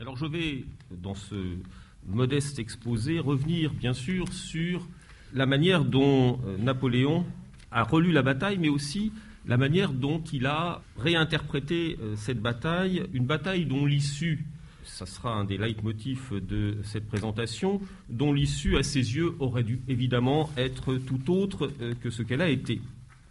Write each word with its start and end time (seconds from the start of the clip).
Alors 0.00 0.16
je 0.16 0.24
vais, 0.24 0.64
dans 0.90 1.14
ce 1.14 1.58
modeste 2.06 2.58
exposé, 2.58 3.18
revenir 3.18 3.70
bien 3.74 3.92
sûr 3.92 4.32
sur 4.32 4.88
la 5.34 5.44
manière 5.44 5.84
dont 5.84 6.40
euh, 6.46 6.56
Napoléon 6.56 7.26
a 7.70 7.82
relu 7.82 8.10
la 8.10 8.22
bataille, 8.22 8.56
mais 8.56 8.70
aussi 8.70 9.12
la 9.46 9.58
manière 9.58 9.92
dont 9.92 10.22
il 10.32 10.46
a 10.46 10.80
réinterprété 10.96 11.98
euh, 12.00 12.16
cette 12.16 12.40
bataille, 12.40 13.04
une 13.12 13.26
bataille 13.26 13.66
dont 13.66 13.84
l'issue, 13.84 14.46
ça 14.84 15.04
sera 15.04 15.34
un 15.34 15.44
des 15.44 15.58
leitmotifs 15.58 16.32
de 16.32 16.78
cette 16.82 17.06
présentation, 17.06 17.82
dont 18.08 18.32
l'issue 18.32 18.78
à 18.78 18.82
ses 18.82 19.16
yeux 19.16 19.34
aurait 19.38 19.64
dû 19.64 19.82
évidemment 19.86 20.48
être 20.56 20.94
tout 20.94 21.30
autre 21.30 21.70
euh, 21.82 21.92
que 22.02 22.08
ce 22.08 22.22
qu'elle 22.22 22.40
a 22.40 22.48
été. 22.48 22.80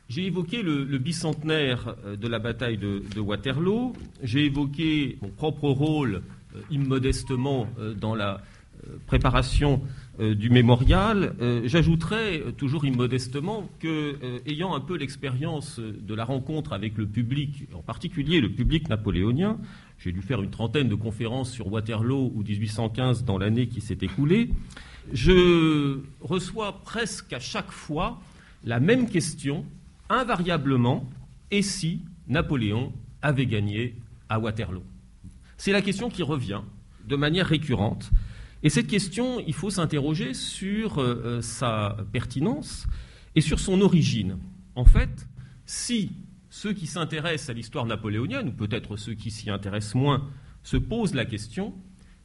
J'ai 0.08 0.28
évoqué 0.28 0.62
le, 0.62 0.86
bicentenaire 1.00 1.96
de 2.20 2.28
la 2.28 2.40
bataille 2.40 2.78
de, 2.78 3.04
de 3.16 3.20
Waterloo, 3.20 3.94
j'ai 4.24 4.46
évoqué 4.46 5.18
mon 5.22 5.30
propre 5.30 5.70
rôle 5.70 6.24
immodestement 6.70 7.68
dans 8.00 8.16
la 8.16 8.42
préparation 9.06 9.82
euh, 10.20 10.36
du 10.36 10.50
mémorial, 10.50 11.36
euh, 11.42 11.62
j'ajouterais 11.66 12.40
euh, 12.40 12.52
toujours 12.52 12.86
immodestement 12.86 13.70
que, 13.80 14.18
ayant 14.46 14.74
un 14.74 14.80
peu 14.80 14.98
l'expérience 14.98 15.80
de 15.80 16.14
la 16.14 16.26
rencontre 16.26 16.74
avec 16.74 16.98
le 16.98 17.06
public, 17.06 17.68
en 17.74 17.82
particulier 17.82 18.42
le 18.42 18.50
public 18.50 18.90
napoléonien, 18.90 19.58
j'ai 19.98 20.12
dû 20.12 20.22
faire 20.22 20.42
une 20.42 20.50
trentaine 20.50 20.88
de 20.88 20.96
conférences 20.96 21.52
sur 21.52 21.72
Waterloo 21.72 22.32
ou 22.36 22.44
1815 22.44 23.26
dans 23.26 23.38
l'année 23.38 23.68
qui 23.68 23.82
s'est 23.82 23.98
écoulée, 24.02 24.50
je 25.12 26.00
reçois 26.22 26.82
presque 26.84 27.34
à 27.34 27.40
chaque 27.40 27.72
fois 27.72 28.20
la 28.64 28.80
même 28.80 29.10
question, 29.10 29.66
invariablement, 30.10 31.10
et 31.52 31.62
si 31.62 32.02
Napoléon 32.28 32.94
avait 33.22 33.46
gagné 33.46 33.96
à 34.30 34.40
Waterloo? 34.40 34.84
C'est 35.60 35.74
la 35.74 35.82
question 35.82 36.10
qui 36.10 36.24
revient 36.24 36.62
de 37.06 37.18
manière 37.18 37.46
récurrente. 37.46 38.12
Et 38.64 38.70
cette 38.70 38.88
question, 38.88 39.42
il 39.46 39.54
faut 39.54 39.70
s'interroger 39.70 40.34
sur 40.34 41.00
euh, 41.00 41.22
euh, 41.26 41.42
sa 41.42 41.98
pertinence 42.14 42.88
et 43.36 43.42
sur 43.42 43.60
son 43.60 43.82
origine. 43.82 44.38
En 44.76 44.86
fait, 44.86 45.28
si 45.66 46.14
ceux 46.50 46.72
qui 46.72 46.88
s'intéressent 46.88 47.50
à 47.50 47.54
l'histoire 47.54 47.86
napoléonienne, 47.86 48.48
ou 48.48 48.52
peut-être 48.54 48.96
ceux 48.96 49.16
qui 49.16 49.32
s'y 49.32 49.50
intéressent 49.50 49.96
moins, 49.96 50.30
se 50.64 50.78
posent 50.78 51.14
la 51.14 51.26
question, 51.26 51.74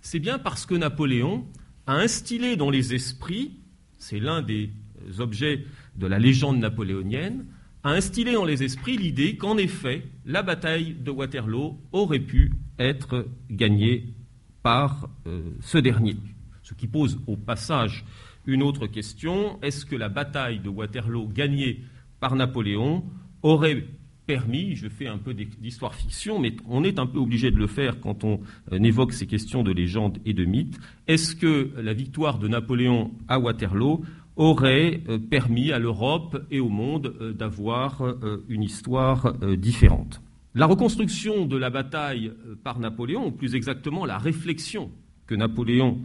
c'est 0.01 0.21
bien 0.21 0.39
parce 0.39 0.65
que 0.65 0.77
Napoléon 0.77 1.45
a 1.89 1.95
instillé 1.95 2.55
dans 2.55 2.71
les 2.71 2.95
esprits, 2.95 3.59
c'est 3.99 4.21
l'un 4.21 4.43
des 4.43 4.71
objets 5.19 5.65
de 5.97 6.07
la 6.07 6.21
légende 6.21 6.61
napoléonienne, 6.61 7.47
a 7.85 7.91
instillé 7.91 8.33
dans 8.33 8.47
les 8.47 8.63
esprits 8.63 8.97
l'idée 8.97 9.37
qu'en 9.37 9.59
effet, 9.59 10.05
la 10.25 10.43
bataille 10.43 10.95
de 10.95 11.11
Waterloo 11.11 11.79
aurait 11.93 12.19
pu 12.19 12.53
être 12.79 13.27
gagnée 13.51 14.15
par 14.63 15.09
euh, 15.27 15.51
ce 15.61 15.77
dernier. 15.77 16.17
Ce 16.63 16.73
qui 16.73 16.89
pose 16.89 17.21
au 17.27 17.37
passage 17.37 18.05
une 18.47 18.63
autre 18.63 18.87
question, 18.87 19.59
est-ce 19.63 19.85
que 19.85 19.97
la 19.97 20.09
bataille 20.09 20.61
de 20.61 20.71
Waterloo 20.71 21.29
gagnée 21.29 21.83
par 22.21 22.35
Napoléon 22.37 23.05
aurait 23.43 23.85
permis, 24.27 24.75
je 24.75 24.89
fais 24.89 25.07
un 25.07 25.19
peu 25.19 25.35
d'histoire 25.35 25.95
fiction, 25.95 26.39
mais 26.39 26.57
on 26.67 26.83
est 26.85 26.99
un 26.99 27.07
peu 27.07 27.19
obligé 27.19 27.51
de 27.51 27.57
le 27.57 27.67
faire 27.67 28.01
quand 28.01 28.25
on 28.25 28.41
euh, 28.73 28.79
évoque 28.79 29.13
ces 29.13 29.27
questions 29.27 29.63
de 29.63 29.71
légende 29.71 30.19
et 30.25 30.33
de 30.33 30.47
mythe, 30.47 30.79
est-ce 31.07 31.37
que 31.37 31.71
la 31.77 31.93
victoire 31.93 32.39
de 32.39 32.49
Napoléon 32.49 33.13
à 33.29 33.39
Waterloo 33.39 34.03
aurait 34.37 35.03
euh, 35.09 35.19
permis 35.19 35.73
à 35.73 35.79
l'Europe 35.79 36.45
et 36.51 36.61
au 36.61 36.69
monde 36.69 37.35
d'avoir 37.37 38.03
une 38.49 38.63
histoire 38.63 39.33
différente. 39.57 40.21
La 40.57 40.67
reconstruction 40.67 41.47
de 41.47 41.57
la 41.57 41.69
bataille 41.69 42.29
euh, 42.29 42.55
par 42.63 42.79
Napoléon, 42.79 43.27
ou 43.27 43.33
plus 43.33 43.57
exactement 43.57 44.07
la 44.07 44.19
réflexion 44.19 44.93
que 45.27 45.35
Napoléon 45.35 46.01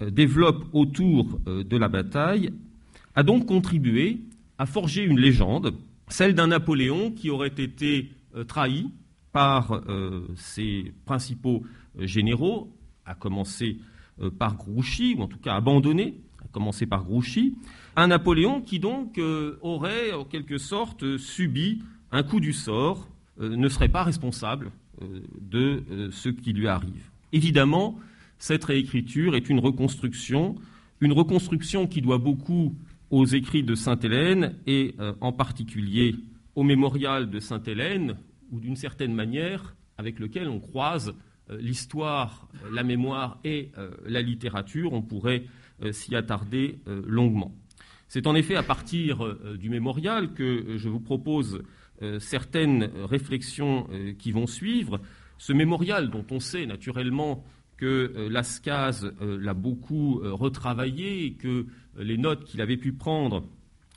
euh, 0.00 0.10
développe 0.10 0.64
autour 0.72 1.38
euh, 1.46 1.62
de 1.62 1.76
la 1.76 1.86
bataille, 1.86 2.52
a 3.14 3.22
donc 3.22 3.46
contribué 3.46 4.20
à 4.58 4.66
forger 4.66 5.04
une 5.04 5.20
légende, 5.20 5.74
celle 6.08 6.34
d'un 6.34 6.48
Napoléon 6.48 7.12
qui 7.12 7.30
aurait 7.30 7.48
été 7.48 8.10
trahi 8.48 8.90
par 9.32 9.82
ses 10.36 10.94
principaux 11.04 11.62
généraux, 11.98 12.72
à 13.04 13.14
commencer 13.14 13.78
par 14.38 14.56
Grouchy, 14.56 15.14
ou 15.16 15.22
en 15.22 15.26
tout 15.26 15.38
cas 15.38 15.54
abandonné, 15.54 16.14
commencer 16.52 16.86
par 16.86 17.04
Grouchy, 17.04 17.54
un 17.96 18.08
Napoléon 18.08 18.60
qui 18.60 18.78
donc 18.78 19.20
aurait 19.62 20.12
en 20.12 20.24
quelque 20.24 20.58
sorte 20.58 21.16
subi 21.16 21.82
un 22.12 22.22
coup 22.22 22.40
du 22.40 22.52
sort 22.52 23.08
euh, 23.40 23.56
ne 23.56 23.68
serait 23.68 23.88
pas 23.88 24.04
responsable 24.04 24.70
euh, 25.00 25.20
de 25.40 25.82
euh, 25.90 26.10
ce 26.12 26.28
qui 26.28 26.52
lui 26.52 26.68
arrive. 26.68 27.10
Évidemment, 27.32 27.98
cette 28.38 28.64
réécriture 28.64 29.34
est 29.34 29.48
une 29.48 29.58
reconstruction, 29.58 30.54
une 31.00 31.12
reconstruction 31.12 31.86
qui 31.86 32.02
doit 32.02 32.18
beaucoup 32.18 32.74
aux 33.10 33.24
écrits 33.24 33.62
de 33.62 33.74
Sainte-Hélène 33.74 34.54
et 34.66 34.94
en 35.20 35.32
particulier 35.32 36.14
au 36.54 36.62
mémorial 36.62 37.28
de 37.28 37.40
Sainte-Hélène, 37.40 38.16
ou 38.50 38.58
d'une 38.58 38.76
certaine 38.76 39.14
manière 39.14 39.74
avec 39.98 40.18
lequel 40.18 40.48
on 40.48 40.60
croise 40.60 41.14
l'histoire, 41.50 42.48
la 42.72 42.82
mémoire 42.82 43.38
et 43.44 43.70
la 44.06 44.22
littérature. 44.22 44.94
On 44.94 45.02
pourrait 45.02 45.44
s'y 45.90 46.14
attarder 46.14 46.78
longuement. 46.86 47.52
C'est 48.08 48.26
en 48.26 48.34
effet 48.34 48.56
à 48.56 48.62
partir 48.62 49.36
du 49.58 49.70
mémorial 49.70 50.34
que 50.34 50.76
je 50.76 50.88
vous 50.88 51.00
propose 51.00 51.62
euh, 52.02 52.18
certaines 52.18 52.90
réflexions 53.04 53.86
euh, 53.92 54.12
qui 54.18 54.32
vont 54.32 54.48
suivre. 54.48 55.00
Ce 55.38 55.52
mémorial, 55.52 56.10
dont 56.10 56.24
on 56.32 56.40
sait 56.40 56.66
naturellement 56.66 57.44
que 57.76 58.12
euh, 58.16 58.28
Lascaz 58.28 59.12
l'a 59.20 59.54
beaucoup 59.54 60.20
retravaillé 60.22 61.26
et 61.26 61.32
que 61.34 61.66
les 61.96 62.16
notes 62.16 62.44
qu'il 62.44 62.60
avait 62.60 62.76
pu 62.76 62.92
prendre 62.92 63.44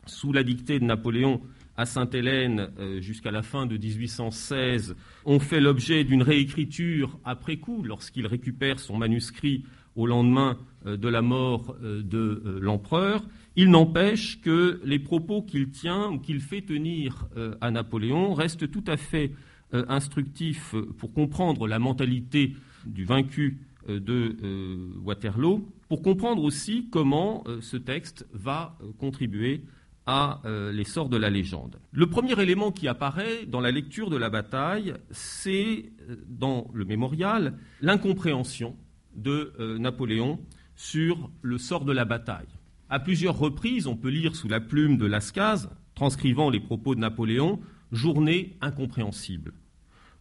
sous 0.06 0.34
la 0.34 0.44
dictée 0.44 0.80
de 0.80 0.86
Napoléon 0.86 1.42
à 1.78 1.86
Sainte-Hélène 1.86 2.70
jusqu'à 3.00 3.32
la 3.32 3.42
fin 3.42 3.66
de 3.66 3.76
1816 3.76 4.96
ont 5.26 5.40
fait 5.40 5.60
l'objet 5.60 6.04
d'une 6.04 6.22
réécriture 6.22 7.20
après 7.26 7.58
coup 7.58 7.84
lorsqu'il 7.84 8.28
récupère 8.28 8.80
son 8.80 8.98
manuscrit 8.98 9.66
au 9.96 10.08
lendemain 10.08 10.58
de 10.86 11.08
la 11.08 11.22
mort 11.22 11.76
de 11.82 12.60
l'empereur. 12.62 13.24
Il 13.58 13.70
n'empêche 13.70 14.42
que 14.42 14.82
les 14.84 15.00
propos 15.00 15.42
qu'il 15.42 15.70
tient 15.70 16.10
ou 16.10 16.20
qu'il 16.20 16.42
fait 16.42 16.62
tenir 16.62 17.28
euh, 17.38 17.56
à 17.62 17.72
Napoléon 17.72 18.34
restent 18.34 18.70
tout 18.70 18.84
à 18.86 18.98
fait 18.98 19.32
euh, 19.74 19.86
instructifs 19.88 20.76
pour 20.98 21.14
comprendre 21.14 21.66
la 21.68 21.80
mentalité 21.80 22.54
du 22.86 23.06
vaincu 23.06 23.60
euh, 23.88 24.00
de 24.02 24.36
Waterloo, 25.04 25.70
pour 25.88 26.02
comprendre 26.02 26.44
aussi 26.44 26.90
comment 26.92 27.44
ce 27.62 27.78
texte 27.78 28.26
va 28.34 28.78
contribuer 28.98 29.62
à 30.08 30.42
l'essor 30.72 31.10
de 31.10 31.18
la 31.18 31.30
légende. 31.30 31.80
Le 31.92 32.08
premier 32.08 32.40
élément 32.40 32.72
qui 32.72 32.88
apparaît 32.88 33.46
dans 33.46 33.60
la 33.60 33.72
lecture 33.72 34.10
de 34.10 34.18
la 34.18 34.30
bataille, 34.30 34.96
c'est 35.12 35.92
dans 36.28 36.68
le 36.74 36.86
mémorial 36.86 37.54
l'incompréhension 37.82 38.76
de 39.16 39.78
Napoléon 39.80 40.40
sur 40.76 41.30
le 41.42 41.58
sort 41.58 41.86
de 41.86 41.94
la 41.94 42.06
bataille. 42.06 42.48
À 42.90 43.00
plusieurs 43.00 43.38
reprises, 43.38 43.88
on 43.88 43.96
peut 43.96 44.10
lire 44.10 44.36
sous 44.36 44.48
la 44.48 44.60
plume 44.60 44.98
de 44.98 45.06
Lascaz, 45.06 45.70
transcrivant 45.96 46.50
les 46.50 46.60
propos 46.60 46.94
de 46.94 47.00
Napoléon, 47.00 47.60
journée 47.92 48.58
incompréhensible, 48.62 49.54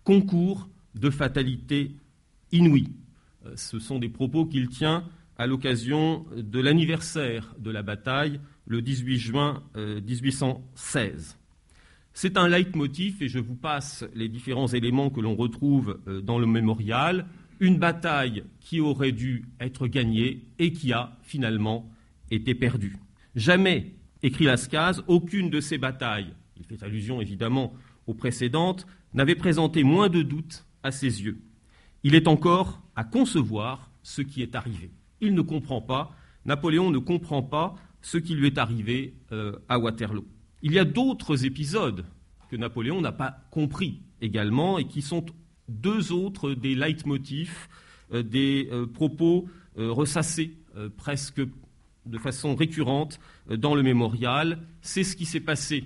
concours 0.05 0.69
de 0.95 1.11
fatalité 1.11 1.97
inouïe. 2.53 2.93
Euh, 3.47 3.53
ce 3.57 3.79
sont 3.79 3.99
des 3.99 4.09
propos 4.09 4.47
qu'il 4.47 4.69
tient 4.69 5.05
à 5.37 5.47
l'occasion 5.47 6.25
de 6.37 6.61
l'anniversaire 6.61 7.55
de 7.59 7.71
la 7.71 7.83
bataille, 7.83 8.41
le 8.67 8.81
18 8.81 9.19
juin 9.19 9.63
1816. 9.75 11.37
Euh, 11.37 11.41
C'est 12.13 12.37
un 12.37 12.49
leitmotiv, 12.49 13.21
et 13.21 13.29
je 13.29 13.41
vous 13.41 13.57
passe 13.57 14.05
les 14.15 14.29
différents 14.29 14.69
éléments 14.69 15.11
que 15.11 15.21
l'on 15.21 15.35
retrouve 15.35 15.99
euh, 16.07 16.21
dans 16.21 16.39
le 16.39 16.47
mémorial. 16.47 17.27
Une 17.61 17.79
bataille 17.79 18.45
qui 18.61 18.81
aurait 18.81 19.13
dû 19.13 19.47
être 19.61 19.87
gagnée 19.87 20.43
et 20.59 20.73
qui 20.73 20.93
a 20.93 21.17
finalement 21.23 21.91
était 22.31 22.55
perdu. 22.55 22.97
Jamais, 23.37 23.95
écrit 24.23 24.45
Lascaz, 24.45 25.03
aucune 25.07 25.51
de 25.51 25.61
ces 25.61 25.79
batailles, 25.79 26.35
il 26.57 26.65
fait 26.65 26.83
allusion 26.83 27.21
évidemment 27.21 27.75
aux 28.07 28.15
précédentes, 28.15 28.87
n'avait 29.13 29.35
présenté 29.35 29.83
moins 29.83 30.09
de 30.09 30.23
doutes 30.23 30.67
à 30.83 30.91
ses 30.91 31.23
yeux. 31.23 31.41
Il 32.03 32.15
est 32.15 32.29
encore 32.29 32.83
à 32.97 33.05
concevoir 33.05 33.91
ce 34.03 34.23
qui 34.23 34.43
est 34.43 34.55
arrivé. 34.55 34.91
Il 35.21 35.35
ne 35.35 35.41
comprend 35.41 35.81
pas, 35.81 36.15
Napoléon 36.45 36.91
ne 36.91 36.99
comprend 36.99 37.43
pas 37.43 37.75
ce 38.03 38.19
qui 38.19 38.35
lui 38.35 38.47
est 38.49 38.59
arrivé 38.59 39.15
euh, 39.33 39.57
à 39.69 39.79
Waterloo. 39.79 40.27
Il 40.63 40.73
y 40.73 40.79
a 40.79 40.85
d'autres 40.85 41.47
épisodes 41.47 42.05
que 42.51 42.57
Napoléon 42.57 43.01
n'a 43.01 43.13
pas 43.13 43.39
compris 43.51 44.03
également 44.21 44.79
et 44.79 44.87
qui 44.87 45.03
sont 45.03 45.25
deux 45.69 46.13
autres 46.13 46.53
des 46.53 46.75
leitmotifs, 46.75 47.69
euh, 48.13 48.23
des 48.23 48.69
euh, 48.71 48.87
propos 48.87 49.49
ressassés 49.77 50.53
presque 50.97 51.41
de 52.07 52.19
façon 52.19 52.55
récurrente 52.55 53.19
euh, 53.51 53.57
dans 53.57 53.75
le 53.75 53.83
mémorial. 53.83 54.59
C'est 54.83 55.05
ce 55.05 55.17
qui 55.17 55.25
s'est 55.25 55.41
passé 55.41 55.85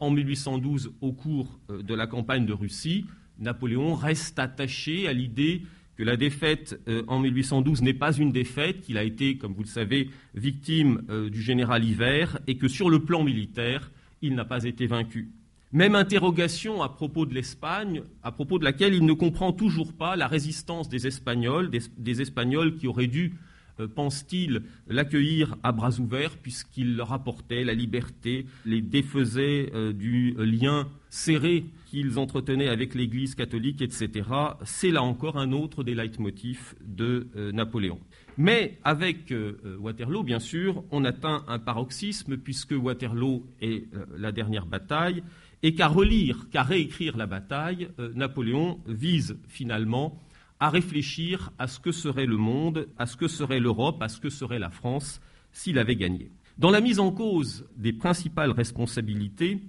en 0.00 0.10
1812 0.10 0.92
au 1.00 1.12
cours 1.12 1.58
euh, 1.70 1.82
de 1.82 1.94
la 1.94 2.06
campagne 2.06 2.46
de 2.46 2.52
Russie. 2.52 3.04
Napoléon 3.38 3.94
reste 3.94 4.38
attaché 4.38 5.08
à 5.08 5.12
l'idée 5.12 5.62
que 5.96 6.02
la 6.04 6.16
défaite 6.16 6.80
en 7.08 7.18
1812 7.18 7.82
n'est 7.82 7.92
pas 7.92 8.12
une 8.12 8.30
défaite, 8.30 8.82
qu'il 8.82 8.98
a 8.98 9.02
été, 9.02 9.36
comme 9.36 9.52
vous 9.52 9.64
le 9.64 9.68
savez, 9.68 10.10
victime 10.32 11.02
du 11.32 11.42
général 11.42 11.84
Hiver, 11.84 12.38
et 12.46 12.56
que 12.56 12.68
sur 12.68 12.88
le 12.88 13.00
plan 13.00 13.24
militaire, 13.24 13.90
il 14.22 14.36
n'a 14.36 14.44
pas 14.44 14.62
été 14.62 14.86
vaincu. 14.86 15.32
Même 15.72 15.94
interrogation 15.94 16.82
à 16.82 16.88
propos 16.88 17.26
de 17.26 17.34
l'Espagne, 17.34 18.02
à 18.22 18.32
propos 18.32 18.58
de 18.58 18.64
laquelle 18.64 18.94
il 18.94 19.04
ne 19.04 19.12
comprend 19.12 19.52
toujours 19.52 19.92
pas 19.92 20.16
la 20.16 20.26
résistance 20.26 20.88
des 20.88 21.06
Espagnols, 21.06 21.70
des, 21.70 22.22
Espagnols 22.22 22.76
qui 22.76 22.86
auraient 22.86 23.06
dû, 23.06 23.34
euh, 23.78 23.86
pense-t-il, 23.86 24.62
l'accueillir 24.88 25.56
à 25.62 25.72
bras 25.72 26.00
ouverts 26.00 26.38
puisqu'il 26.38 26.96
leur 26.96 27.12
apportait 27.12 27.64
la 27.64 27.74
liberté, 27.74 28.46
les 28.64 28.80
défaisait 28.80 29.70
euh, 29.74 29.92
du 29.92 30.34
lien 30.38 30.88
serré 31.10 31.66
qu'ils 31.84 32.18
entretenaient 32.18 32.68
avec 32.68 32.94
l'Église 32.94 33.34
catholique, 33.34 33.82
etc. 33.82 34.26
C'est 34.64 34.90
là 34.90 35.02
encore 35.02 35.36
un 35.36 35.52
autre 35.52 35.84
des 35.84 35.94
leitmotifs 35.94 36.76
de 36.80 37.28
euh, 37.36 37.52
Napoléon. 37.52 38.00
Mais 38.38 38.78
avec 38.84 39.34
Waterloo, 39.80 40.22
bien 40.22 40.38
sûr, 40.38 40.84
on 40.92 41.04
atteint 41.04 41.44
un 41.48 41.58
paroxysme 41.58 42.36
puisque 42.36 42.70
Waterloo 42.70 43.44
est 43.60 43.88
la 44.16 44.30
dernière 44.30 44.64
bataille 44.64 45.24
et 45.62 45.74
qu'à 45.74 45.88
relire, 45.88 46.48
qu'à 46.50 46.62
réécrire 46.62 47.16
la 47.16 47.26
bataille, 47.26 47.88
euh, 47.98 48.12
Napoléon 48.14 48.80
vise 48.86 49.38
finalement 49.48 50.18
à 50.60 50.70
réfléchir 50.70 51.50
à 51.58 51.66
ce 51.66 51.78
que 51.78 51.92
serait 51.92 52.26
le 52.26 52.36
monde, 52.36 52.88
à 52.98 53.06
ce 53.06 53.16
que 53.16 53.28
serait 53.28 53.60
l'Europe, 53.60 54.02
à 54.02 54.08
ce 54.08 54.20
que 54.20 54.30
serait 54.30 54.58
la 54.58 54.70
France 54.70 55.20
s'il 55.52 55.78
avait 55.78 55.96
gagné. 55.96 56.30
Dans 56.58 56.70
la 56.70 56.80
mise 56.80 56.98
en 56.98 57.12
cause 57.12 57.66
des 57.76 57.92
principales 57.92 58.50
responsabilités, 58.50 59.62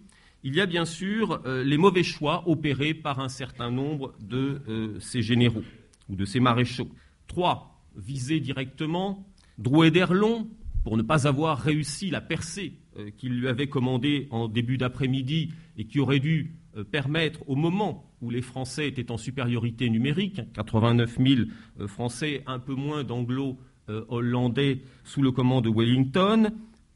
il 0.43 0.55
y 0.55 0.61
a 0.61 0.65
bien 0.65 0.85
sûr 0.85 1.41
euh, 1.45 1.63
les 1.63 1.77
mauvais 1.77 2.03
choix 2.03 2.47
opérés 2.47 2.93
par 2.93 3.19
un 3.19 3.29
certain 3.29 3.69
nombre 3.69 4.15
de 4.21 4.61
euh, 4.67 4.99
ces 4.99 5.21
généraux 5.21 5.63
ou 6.09 6.15
de 6.15 6.25
ces 6.25 6.39
maréchaux. 6.39 6.89
Trois 7.27 7.83
visés 7.95 8.39
directement, 8.39 9.27
Drouet 9.57 9.91
d'Erlon, 9.91 10.47
pour 10.83 10.97
ne 10.97 11.01
pas 11.01 11.27
avoir 11.27 11.59
réussi 11.59 12.09
la 12.09 12.21
percée 12.21 12.73
qu'il 13.17 13.39
lui 13.39 13.47
avait 13.47 13.67
commandée 13.67 14.27
en 14.31 14.47
début 14.47 14.77
d'après-midi 14.77 15.53
et 15.77 15.85
qui 15.85 15.99
aurait 15.99 16.19
dû 16.19 16.53
euh, 16.77 16.83
permettre, 16.83 17.39
au 17.47 17.55
moment 17.55 18.05
où 18.21 18.29
les 18.29 18.41
Français 18.41 18.87
étaient 18.87 19.11
en 19.11 19.17
supériorité 19.17 19.89
numérique, 19.89 20.41
89 20.53 21.17
000 21.17 21.41
euh, 21.79 21.87
Français, 21.87 22.43
un 22.45 22.59
peu 22.59 22.75
moins 22.75 23.03
d'anglo-hollandais 23.03 24.81
sous 25.03 25.21
le 25.21 25.31
command 25.31 25.63
de 25.63 25.69
Wellington, 25.69 26.51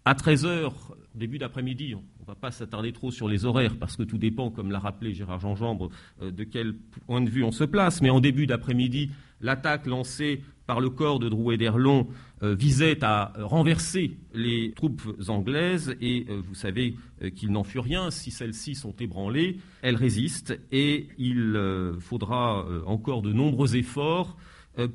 à 0.05 0.15
13 0.15 0.45
heures, 0.45 0.95
début 1.15 1.37
d'après-midi, 1.37 1.95
on 1.95 2.21
ne 2.21 2.27
va 2.27 2.35
pas 2.35 2.51
s'attarder 2.51 2.91
trop 2.91 3.09
sur 3.09 3.27
les 3.27 3.45
horaires 3.45 3.77
parce 3.77 3.95
que 3.95 4.03
tout 4.03 4.17
dépend, 4.17 4.51
comme 4.51 4.69
l'a 4.69 4.79
rappelé 4.79 5.13
Gérard 5.13 5.39
Jean-Jambre, 5.39 5.89
de 6.21 6.43
quel 6.43 6.73
point 7.05 7.21
de 7.21 7.29
vue 7.29 7.43
on 7.43 7.51
se 7.51 7.63
place. 7.63 8.01
Mais 8.01 8.09
en 8.09 8.19
début 8.19 8.47
d'après-midi, 8.47 9.11
l'attaque 9.39 9.85
lancée 9.85 10.41
par 10.65 10.79
le 10.79 10.89
corps 10.89 11.19
de 11.19 11.29
Drouet 11.29 11.57
d'Erlon 11.57 12.07
euh, 12.41 12.55
visait 12.55 13.03
à 13.03 13.33
renverser 13.37 14.17
les 14.33 14.71
troupes 14.73 15.01
anglaises 15.27 15.95
et 16.01 16.25
euh, 16.29 16.41
vous 16.45 16.55
savez 16.55 16.95
euh, 17.21 17.29
qu'il 17.29 17.51
n'en 17.51 17.63
fut 17.63 17.79
rien. 17.79 18.11
Si 18.11 18.31
celles-ci 18.31 18.75
sont 18.75 18.95
ébranlées, 18.99 19.57
elles 19.81 19.95
résistent 19.95 20.57
et 20.71 21.07
il 21.17 21.59
faudra 21.99 22.65
encore 22.85 23.21
de 23.21 23.33
nombreux 23.33 23.75
efforts 23.75 24.37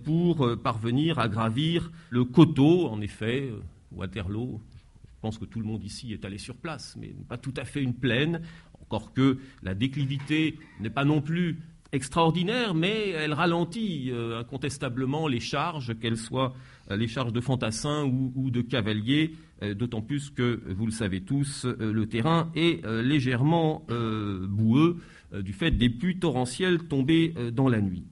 pour 0.04 0.58
parvenir 0.62 1.18
à 1.18 1.28
gravir 1.28 1.92
le 2.10 2.24
coteau. 2.24 2.88
En 2.88 3.00
effet, 3.00 3.50
Waterloo, 3.92 4.60
je 5.04 5.20
pense 5.20 5.38
que 5.38 5.44
tout 5.44 5.60
le 5.60 5.66
monde 5.66 5.84
ici 5.84 6.12
est 6.12 6.24
allé 6.24 6.38
sur 6.38 6.56
place, 6.56 6.96
mais 6.98 7.14
pas 7.28 7.38
tout 7.38 7.54
à 7.56 7.64
fait 7.64 7.82
une 7.82 7.94
plaine, 7.94 8.42
encore 8.82 9.12
que 9.12 9.38
la 9.62 9.74
déclivité 9.74 10.58
n'est 10.80 10.90
pas 10.90 11.04
non 11.04 11.20
plus 11.20 11.58
extraordinaire, 11.93 12.75
mais 12.75 13.11
elle 13.11 13.32
ralentit 13.32 14.11
euh, 14.11 14.38
incontestablement 14.38 15.26
les 15.26 15.40
charges, 15.40 15.99
qu'elles 15.99 16.19
soient 16.19 16.55
euh, 16.90 16.96
les 16.96 17.08
charges 17.08 17.32
de 17.32 17.40
fantassins 17.40 18.05
ou, 18.05 18.50
de 18.50 18.61
cavaliers, 18.61 19.35
euh, 19.62 19.75
d'autant 19.75 20.02
plus 20.02 20.31
que, 20.31 20.61
vous 20.69 20.87
le 20.87 20.93
savez 20.93 21.23
tous, 21.23 21.64
le 21.64 22.06
terrain 22.06 22.50
est 22.55 22.85
légèrement 22.87 23.87
boueux 23.88 24.99
du 25.32 25.52
fait 25.52 25.70
des 25.70 25.90
pluies 25.90 26.19
torrentielles 26.19 26.85
tombées 26.85 27.35
dans 27.52 27.69
la 27.69 27.81
nuit. 27.81 28.05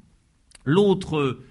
L'autre 0.65 1.43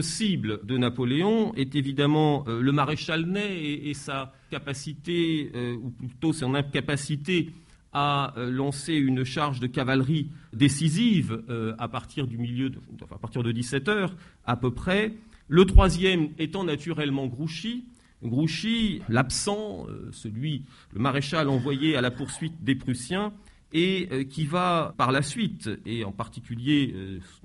cible 0.00 0.60
de 0.64 0.76
Napoléon 0.76 1.54
est 1.54 1.74
évidemment 1.74 2.44
le 2.46 2.72
maréchal 2.72 3.26
Ney 3.26 3.88
et 3.88 3.94
sa 3.94 4.32
capacité, 4.50 5.52
ou 5.82 5.90
plutôt 5.90 6.32
son 6.32 6.54
incapacité 6.54 7.50
a 7.94 8.34
euh, 8.36 8.50
lancé 8.50 8.94
une 8.94 9.24
charge 9.24 9.60
de 9.60 9.66
cavalerie 9.66 10.28
décisive 10.52 11.42
euh, 11.48 11.74
à 11.78 11.88
partir 11.88 12.26
du 12.26 12.36
milieu, 12.36 12.68
de, 12.68 12.78
à 13.10 13.18
partir 13.18 13.42
de 13.42 13.52
17 13.52 13.88
heures 13.88 14.16
à 14.44 14.56
peu 14.56 14.72
près. 14.72 15.14
Le 15.48 15.64
troisième 15.64 16.30
étant 16.38 16.64
naturellement 16.64 17.26
Grouchy. 17.26 17.84
Grouchy, 18.22 19.02
l'absent, 19.08 19.86
euh, 19.88 20.08
celui, 20.12 20.64
le 20.92 21.00
maréchal 21.00 21.48
envoyé 21.48 21.96
à 21.96 22.00
la 22.00 22.10
poursuite 22.10 22.64
des 22.64 22.74
Prussiens, 22.74 23.32
et 23.76 24.28
qui 24.30 24.46
va 24.46 24.94
par 24.96 25.10
la 25.10 25.20
suite, 25.20 25.68
et 25.84 26.04
en 26.04 26.12
particulier 26.12 26.94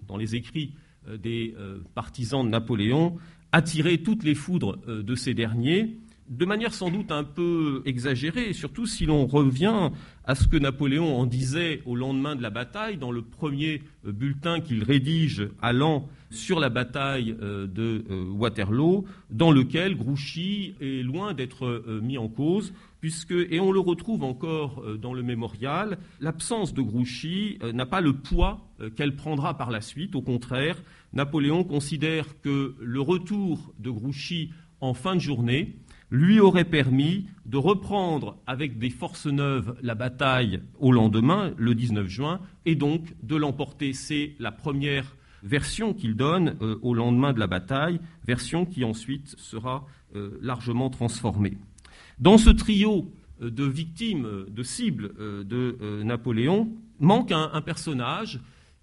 dans 0.07 0.15
les 0.15 0.35
écrits 0.35 0.73
des 1.11 1.55
partisans 1.95 2.45
de 2.45 2.51
Napoléon, 2.51 3.17
attirer 3.51 4.03
toutes 4.03 4.23
les 4.23 4.35
foudres 4.35 4.77
de 4.85 5.15
ces 5.15 5.33
derniers 5.33 5.97
de 6.29 6.45
manière 6.45 6.73
sans 6.73 6.91
doute 6.91 7.11
un 7.11 7.23
peu 7.23 7.81
exagérée, 7.85 8.53
surtout 8.53 8.85
si 8.85 9.05
l'on 9.05 9.25
revient 9.25 9.89
à 10.29 10.35
ce 10.35 10.47
que 10.47 10.57
Napoléon 10.57 11.17
en 11.17 11.25
disait 11.25 11.81
au 11.87 11.95
lendemain 11.95 12.35
de 12.35 12.43
la 12.43 12.51
bataille, 12.51 12.97
dans 12.97 13.11
le 13.11 13.23
premier 13.23 13.81
euh, 14.05 14.11
bulletin 14.11 14.59
qu'il 14.59 14.83
rédige 14.83 15.49
allant 15.59 16.07
sur 16.29 16.59
la 16.59 16.69
bataille 16.69 17.35
euh, 17.41 17.65
de 17.65 18.05
euh, 18.11 18.25
Waterloo, 18.29 19.05
dans 19.31 19.49
lequel 19.49 19.97
Grouchy 19.97 20.75
est 20.81 21.01
loin 21.01 21.33
d'être 21.33 21.83
mis 22.03 22.19
en 22.19 22.27
cause, 22.27 22.73
puisque, 23.01 23.31
et 23.31 23.59
on 23.59 23.71
le 23.71 23.79
retrouve 23.79 24.23
encore 24.23 24.83
dans 25.01 25.15
le 25.15 25.23
mémorial, 25.23 25.97
l'absence 26.19 26.75
de 26.75 26.83
Grouchy 26.83 27.57
n'a 27.73 27.87
pas 27.87 28.01
le 28.01 28.13
poids 28.13 28.59
qu'elle 28.95 29.15
prendra 29.15 29.57
par 29.57 29.71
la 29.71 29.81
suite. 29.81 30.15
Au 30.15 30.21
contraire, 30.21 30.79
Napoléon 31.11 31.63
considère 31.63 32.39
que 32.41 32.75
le 32.79 33.01
retour 33.01 33.73
de 33.79 33.89
Grouchy 33.89 34.51
en 34.81 34.93
fin 34.93 35.15
de 35.15 35.21
journée, 35.21 35.75
lui 36.11 36.39
aurait 36.39 36.65
permis 36.65 37.27
de 37.45 37.57
reprendre 37.57 38.37
avec 38.47 38.77
des 38.79 38.89
forces 38.89 39.27
neuves 39.27 39.75
la 39.81 39.95
bataille 39.95 40.61
au 40.79 40.91
lendemain, 40.91 41.53
le 41.57 41.75
19 41.75 42.07
juin, 42.07 42.39
et 42.65 42.75
donc 42.75 43.15
de 43.23 43.35
l'emporter. 43.35 43.93
C'est 43.93 44.33
la 44.39 44.51
première 44.51 45.15
version 45.43 45.93
qu'il 45.93 46.15
donne 46.15 46.55
euh, 46.61 46.77
au 46.81 46.93
lendemain 46.93 47.33
de 47.33 47.39
la 47.39 47.47
bataille, 47.47 47.99
version 48.25 48.65
qui 48.65 48.83
ensuite 48.83 49.35
sera 49.37 49.85
euh, 50.15 50.37
largement 50.41 50.89
transformée. 50.89 51.57
Dans 52.19 52.37
ce 52.37 52.49
trio 52.49 53.11
euh, 53.41 53.49
de 53.49 53.63
victimes, 53.63 54.45
de 54.49 54.63
cibles 54.63 55.13
de 55.45 56.03
Napoléon, 56.03 56.69
manque 56.99 57.31
un, 57.31 57.61
personnage 57.61 58.39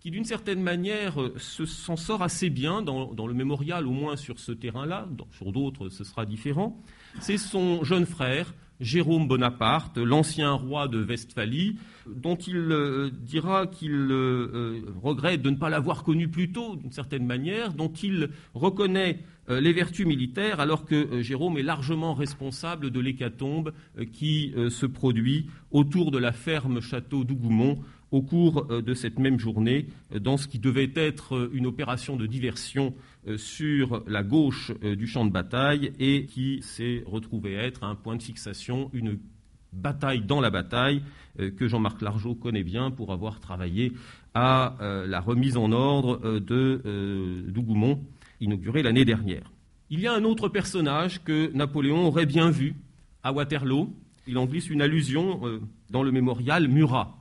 qui, 0.07 0.13
d'une 0.13 0.25
certaine 0.25 0.63
manière, 0.63 1.17
s'en 1.37 1.97
sort 1.97 2.23
assez 2.23 2.49
bien 2.49 2.81
dans, 2.81 3.27
le 3.27 3.35
mémorial, 3.35 3.89
au 3.89 3.91
moins 3.91 4.15
sur 4.15 4.39
ce 4.39 4.53
terrain-là. 4.53 5.09
Sur 5.33 5.51
d'autres, 5.51 5.89
ce 5.89 6.05
sera 6.05 6.25
différent 6.25 6.81
c'est 7.21 7.39
son 7.39 7.85
jeune 7.85 8.07
frère, 8.07 8.55
Jérôme 8.79 9.27
Bonaparte, 9.27 9.97
l'ancien 9.97 10.53
roi 10.53 10.87
de 10.87 11.03
Westphalie, 11.03 11.79
dont 12.07 12.37
il 12.37 12.57
euh, 12.57 13.11
dira 13.11 13.67
qu'il 13.67 13.91
euh, 13.91 14.51
euh, 14.55 14.81
regrette 15.03 15.41
de 15.41 15.51
ne 15.51 15.57
pas 15.57 15.71
l'avoir 15.71 16.05
connu 16.05 16.29
plus 16.29 16.53
tôt, 16.53 16.77
d'une 16.77 16.93
certaine 16.93 17.25
manière, 17.25 17.73
dont 17.73 17.93
il 17.93 18.29
reconnaît 18.55 19.21
les 19.49 19.73
vertus 19.73 20.05
militaires, 20.05 20.59
alors 20.59 20.85
que 20.85 21.23
Jérôme 21.23 21.57
est 21.57 21.63
largement 21.63 22.15
responsable 22.15 22.91
de 22.91 22.99
l'hécatombe 22.99 23.73
qui 24.13 24.53
se 24.71 24.87
produit 24.87 25.47
autour 25.71 26.11
de 26.11 26.19
la 26.19 26.33
ferme 26.33 26.81
château 26.81 27.23
d'Ougoumont 27.23 27.79
au 28.13 28.23
cours 28.23 28.67
de 28.67 28.95
cette 28.95 29.19
même 29.19 29.39
journée, 29.39 29.87
dans 30.15 30.37
ce 30.37 30.47
qui 30.47 30.59
devait 30.59 30.93
être 30.95 31.51
une 31.53 31.67
opération 31.67 32.17
de 32.17 32.27
diversion 32.27 32.95
euh, 33.29 33.39
sur 33.39 34.05
la 34.07 34.23
gauche 34.23 34.71
euh, 34.85 34.95
du 34.95 35.09
champ 35.09 35.25
de 35.25 35.33
bataille 35.33 35.93
et 35.99 36.27
qui 36.27 36.61
s'est 36.63 37.03
retrouvé 37.07 37.55
être 37.55 37.83
un 37.83 37.97
point 37.97 38.15
de 38.15 38.23
fixation, 38.23 38.89
une 38.93 39.19
bataille 39.73 40.21
dans 40.21 40.41
la 40.41 40.51
bataille 40.51 41.03
euh, 41.41 41.51
que 41.51 41.67
Jean-Marc 41.67 42.03
Largeau 42.03 42.37
connaît 42.37 42.63
bien 42.63 42.93
pour 42.93 43.13
avoir 43.13 43.41
travaillé 43.41 43.93
à 44.35 44.77
la 44.81 45.19
remise 45.21 45.57
en 45.57 45.73
ordre 45.73 46.41
de 46.41 47.49
Dougoumont, 47.49 48.05
inaugurée 48.39 48.83
l'année 48.83 49.07
dernière. 49.07 49.51
Il 49.89 49.99
y 49.99 50.07
a 50.07 50.13
un 50.13 50.25
autre 50.25 50.51
personnage 50.51 51.25
que 51.25 51.51
Napoléon 51.55 52.07
aurait 52.07 52.27
bien 52.27 52.51
vu 52.51 52.75
à 53.23 53.33
Waterloo. 53.33 53.95
Il 54.27 54.37
en 54.37 54.45
glisse 54.45 54.69
une 54.69 54.83
allusion 54.83 55.41
dans 55.89 56.03
le 56.03 56.13
mémorial 56.13 56.69
Murat. 56.69 57.17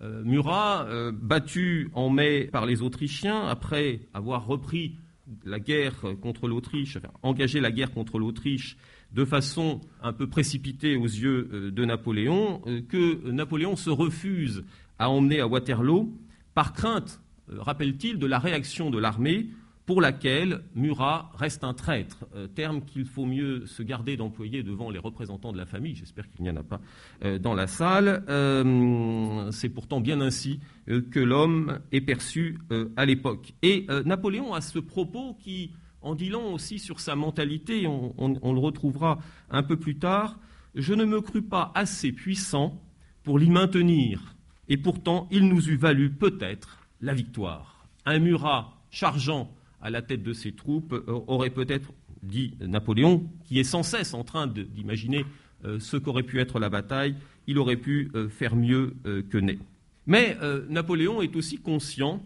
Murat, 0.00 0.86
battu 1.12 1.90
en 1.94 2.08
mai 2.08 2.48
par 2.50 2.64
les 2.64 2.82
Autrichiens, 2.82 3.46
après 3.46 4.00
avoir 4.14 4.46
repris 4.46 4.96
la 5.44 5.60
guerre 5.60 6.02
contre 6.22 6.48
l'Autriche, 6.48 6.96
enfin, 6.96 7.12
engager 7.22 7.60
la 7.60 7.70
guerre 7.70 7.92
contre 7.92 8.18
l'Autriche 8.18 8.76
de 9.12 9.24
façon 9.24 9.80
un 10.02 10.12
peu 10.12 10.28
précipitée 10.28 10.96
aux 10.96 11.04
yeux 11.04 11.48
euh, 11.52 11.70
de 11.70 11.84
Napoléon, 11.84 12.62
euh, 12.66 12.80
que 12.80 13.28
Napoléon 13.30 13.76
se 13.76 13.90
refuse 13.90 14.64
à 14.98 15.10
emmener 15.10 15.40
à 15.40 15.46
Waterloo 15.46 16.12
par 16.54 16.72
crainte, 16.72 17.20
euh, 17.50 17.60
rappelle-t-il, 17.60 18.18
de 18.18 18.26
la 18.26 18.38
réaction 18.38 18.90
de 18.90 18.98
l'armée 18.98 19.48
pour 19.90 20.00
laquelle 20.00 20.60
Murat 20.76 21.32
reste 21.34 21.64
un 21.64 21.74
traître, 21.74 22.24
euh, 22.36 22.46
terme 22.46 22.80
qu'il 22.82 23.04
faut 23.04 23.24
mieux 23.24 23.66
se 23.66 23.82
garder 23.82 24.16
d'employer 24.16 24.62
devant 24.62 24.88
les 24.88 25.00
représentants 25.00 25.50
de 25.50 25.58
la 25.58 25.66
famille. 25.66 25.96
J'espère 25.96 26.30
qu'il 26.30 26.44
n'y 26.44 26.50
en 26.50 26.54
a 26.54 26.62
pas 26.62 26.80
euh, 27.24 27.40
dans 27.40 27.54
la 27.54 27.66
salle. 27.66 28.22
Euh, 28.28 29.50
c'est 29.50 29.68
pourtant 29.68 30.00
bien 30.00 30.20
ainsi 30.20 30.60
que 30.86 31.18
l'homme 31.18 31.80
est 31.90 32.02
perçu 32.02 32.60
à 32.96 33.04
l'époque. 33.04 33.54
Et 33.62 33.88
Napoléon 34.04 34.54
a 34.54 34.60
ce 34.60 34.78
propos 34.78 35.36
qui 35.40 35.72
en 36.02 36.14
dit 36.14 36.28
long 36.28 36.54
aussi 36.54 36.78
sur 36.78 37.00
sa 37.00 37.16
mentalité, 37.16 37.88
on, 37.88 38.52
le 38.52 38.60
retrouvera 38.60 39.18
un 39.50 39.64
peu 39.64 39.76
plus 39.76 39.98
tard. 39.98 40.38
Je 40.76 40.94
ne 40.94 41.04
me 41.04 41.20
crus 41.20 41.42
pas 41.42 41.72
assez 41.74 42.12
puissant 42.12 42.80
pour 43.24 43.40
l'y 43.40 43.50
maintenir, 43.50 44.36
et 44.68 44.76
pourtant 44.76 45.26
il 45.32 45.48
nous 45.48 45.68
eût 45.68 45.76
valu 45.76 46.10
peut-être 46.10 46.78
la 47.00 47.12
victoire. 47.12 47.88
Un 48.06 48.20
Murat 48.20 48.76
chargeant 48.92 49.50
à 49.80 49.90
la 49.90 50.02
tête 50.02 50.22
de 50.22 50.32
ses 50.32 50.52
troupes 50.52 50.92
euh, 50.92 51.20
aurait 51.26 51.50
peut-être 51.50 51.92
dit 52.22 52.54
Napoléon, 52.60 53.26
qui 53.44 53.58
est 53.58 53.64
sans 53.64 53.82
cesse 53.82 54.14
en 54.14 54.24
train 54.24 54.46
d'imaginer 54.46 55.24
euh, 55.64 55.78
ce 55.80 55.96
qu'aurait 55.96 56.22
pu 56.22 56.40
être 56.40 56.58
la 56.58 56.68
bataille, 56.68 57.16
il 57.46 57.58
aurait 57.58 57.76
pu 57.76 58.10
euh, 58.14 58.28
faire 58.28 58.56
mieux 58.56 58.94
que 59.04 59.38
Ney. 59.38 59.58
Mais 60.06 60.36
Napoléon 60.68 61.22
est 61.22 61.36
aussi 61.36 61.58
conscient 61.58 62.22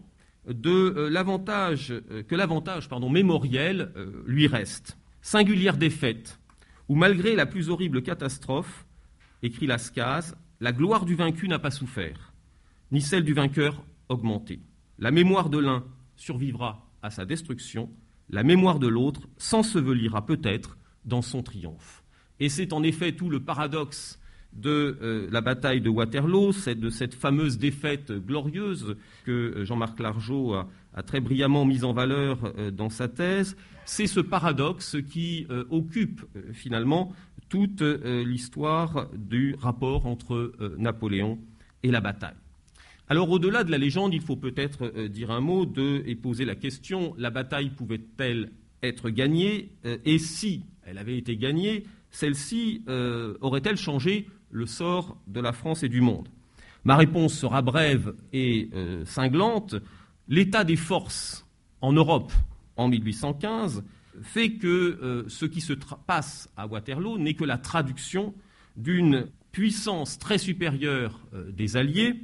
de 0.48 1.08
l'avantage 1.10 1.92
que 2.28 2.34
l'avantage 2.34 2.88
mémoriel 3.10 3.90
lui 4.26 4.46
reste. 4.46 4.96
Singulière 5.20 5.76
défaite, 5.76 6.38
où 6.88 6.94
malgré 6.94 7.34
la 7.34 7.44
plus 7.44 7.68
horrible 7.68 8.02
catastrophe, 8.02 8.86
écrit 9.42 9.66
Lascaz, 9.66 10.34
la 10.60 10.72
gloire 10.72 11.04
du 11.04 11.14
vaincu 11.14 11.46
n'a 11.48 11.58
pas 11.58 11.70
souffert, 11.70 12.32
ni 12.90 13.02
celle 13.02 13.24
du 13.24 13.34
vainqueur 13.34 13.84
augmentée. 14.08 14.60
La 14.98 15.10
mémoire 15.10 15.50
de 15.50 15.58
l'un 15.58 15.84
survivra 16.16 16.83
à 17.04 17.10
sa 17.10 17.26
destruction, 17.26 17.90
la 18.30 18.42
mémoire 18.42 18.78
de 18.78 18.88
l'autre 18.88 19.28
s'ensevelira 19.36 20.24
peut-être 20.24 20.78
dans 21.04 21.22
son 21.22 21.42
triomphe. 21.42 22.02
Et 22.40 22.48
c'est 22.48 22.72
en 22.72 22.82
effet 22.82 23.12
tout 23.12 23.28
le 23.28 23.40
paradoxe 23.40 24.18
de 24.54 24.98
euh, 25.02 25.28
la 25.30 25.40
bataille 25.40 25.80
de 25.80 25.90
Waterloo, 25.90 26.52
de 26.66 26.90
cette 26.90 27.14
fameuse 27.14 27.58
défaite 27.58 28.10
glorieuse 28.12 28.96
que 29.24 29.30
euh, 29.32 29.64
Jean-Marc 29.64 30.00
Largeau 30.00 30.54
a, 30.54 30.68
très 31.06 31.20
brillamment 31.20 31.66
mise 31.66 31.84
en 31.84 31.92
valeur 31.92 32.38
euh, 32.56 32.70
dans 32.70 32.88
sa 32.88 33.08
thèse. 33.08 33.56
C'est 33.84 34.06
ce 34.06 34.20
paradoxe 34.20 34.96
qui 35.10 35.46
occupe 35.68 36.24
finalement 36.54 37.12
toute 37.50 37.82
l'histoire 37.82 39.10
du 39.14 39.56
rapport 39.58 40.06
entre 40.06 40.54
Napoléon 40.78 41.38
et 41.82 41.90
la 41.90 42.00
bataille. 42.00 42.43
Alors 43.08 43.30
au-delà 43.30 43.64
de 43.64 43.70
la 43.70 43.76
légende, 43.76 44.14
il 44.14 44.22
faut 44.22 44.36
peut-être 44.36 44.90
euh, 44.96 45.08
dire 45.08 45.30
un 45.30 45.40
mot 45.40 45.70
et 45.76 46.14
poser 46.14 46.46
la 46.46 46.54
question, 46.54 47.14
la 47.18 47.30
bataille 47.30 47.70
pouvait-elle 47.70 48.50
être 48.82 49.10
gagnée 49.10 49.72
euh, 49.84 49.98
Et 50.06 50.18
si 50.18 50.64
elle 50.84 50.96
avait 50.96 51.18
été 51.18 51.36
gagnée, 51.36 51.84
celle-ci 52.10 52.82
euh, 52.88 53.36
aurait-elle 53.42 53.76
changé 53.76 54.26
le 54.50 54.64
sort 54.64 55.18
de 55.26 55.40
la 55.40 55.52
France 55.52 55.82
et 55.82 55.90
du 55.90 56.00
monde? 56.00 56.28
Ma 56.84 56.96
réponse 56.96 57.34
sera 57.34 57.62
brève 57.62 58.14
et 58.34 58.68
cinglante. 59.06 59.74
L'état 60.28 60.64
des 60.64 60.76
forces 60.76 61.46
en 61.80 61.94
Europe 61.94 62.30
en 62.76 62.88
1815 62.88 63.82
fait 64.20 64.52
que 64.56 65.24
ce 65.28 65.46
qui 65.46 65.62
se 65.62 65.72
passe 66.06 66.50
à 66.58 66.66
Waterloo 66.66 67.16
n'est 67.16 67.32
que 67.32 67.44
la 67.44 67.56
traduction 67.56 68.34
d'une 68.76 69.28
puissance 69.50 70.18
très 70.18 70.36
supérieure 70.36 71.18
des 71.54 71.78
Alliés 71.78 72.20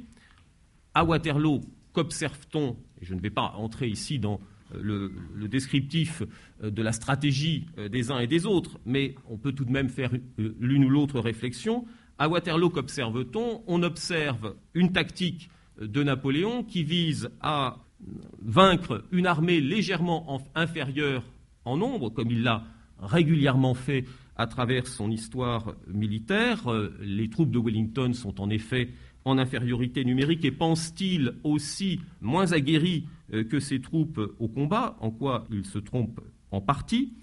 à 0.93 1.03
Waterloo, 1.03 1.61
qu'observe-t-on 1.93 2.77
Et 3.01 3.05
je 3.05 3.13
ne 3.13 3.19
vais 3.19 3.29
pas 3.29 3.53
entrer 3.57 3.87
ici 3.87 4.19
dans 4.19 4.39
euh, 4.75 5.09
le, 5.35 5.47
descriptif 5.47 6.23
euh, 6.63 6.69
de 6.69 6.81
la 6.81 6.91
stratégie 6.91 7.65
euh, 7.77 7.89
des 7.89 8.11
uns 8.11 8.19
et 8.19 8.27
des 8.27 8.45
autres, 8.45 8.79
mais 8.85 9.15
on 9.29 9.37
peut 9.37 9.51
tout 9.51 9.65
de 9.65 9.71
même 9.71 9.89
faire 9.89 10.11
l'une 10.37 10.85
ou 10.85 10.89
l'autre 10.89 11.19
réflexion. 11.19 11.85
À 12.17 12.29
Waterloo, 12.29 12.69
qu'observe-t-on? 12.69 13.63
On 13.67 13.83
observe 13.83 14.55
une 14.73 14.91
tactique 14.91 15.49
de 15.79 16.03
Napoléon 16.03 16.63
qui 16.63 16.83
vise 16.83 17.29
à 17.41 17.77
vaincre 18.41 19.03
une 19.11 19.25
armée 19.25 19.61
légèrement 19.61 20.41
inférieure 20.55 21.23
en 21.65 21.77
nombre, 21.77 22.09
comme 22.09 22.29
il 22.29 22.43
l'a 22.43 22.63
régulièrement 22.99 23.73
fait 23.73 24.05
à 24.35 24.47
travers 24.47 24.87
son 24.87 25.09
histoire 25.09 25.75
militaire. 25.87 26.63
Les 27.01 27.29
troupes 27.29 27.51
de 27.51 27.59
Wellington 27.59 28.13
sont 28.13 28.41
en 28.41 28.49
effet 28.49 28.89
en 29.25 29.37
infériorité 29.37 30.03
numérique 30.03 30.45
et 30.45 30.51
pense-t-il 30.51 31.33
aussi 31.43 31.99
moins 32.21 32.51
aguerri 32.51 33.05
euh, 33.33 33.43
que 33.43 33.59
ses 33.59 33.79
troupes 33.81 34.19
au 34.39 34.47
combat, 34.47 34.97
en 34.99 35.11
quoi 35.11 35.47
il 35.51 35.65
se 35.65 35.79
trompe 35.79 36.19
en 36.51 36.61
partie. 36.61 37.13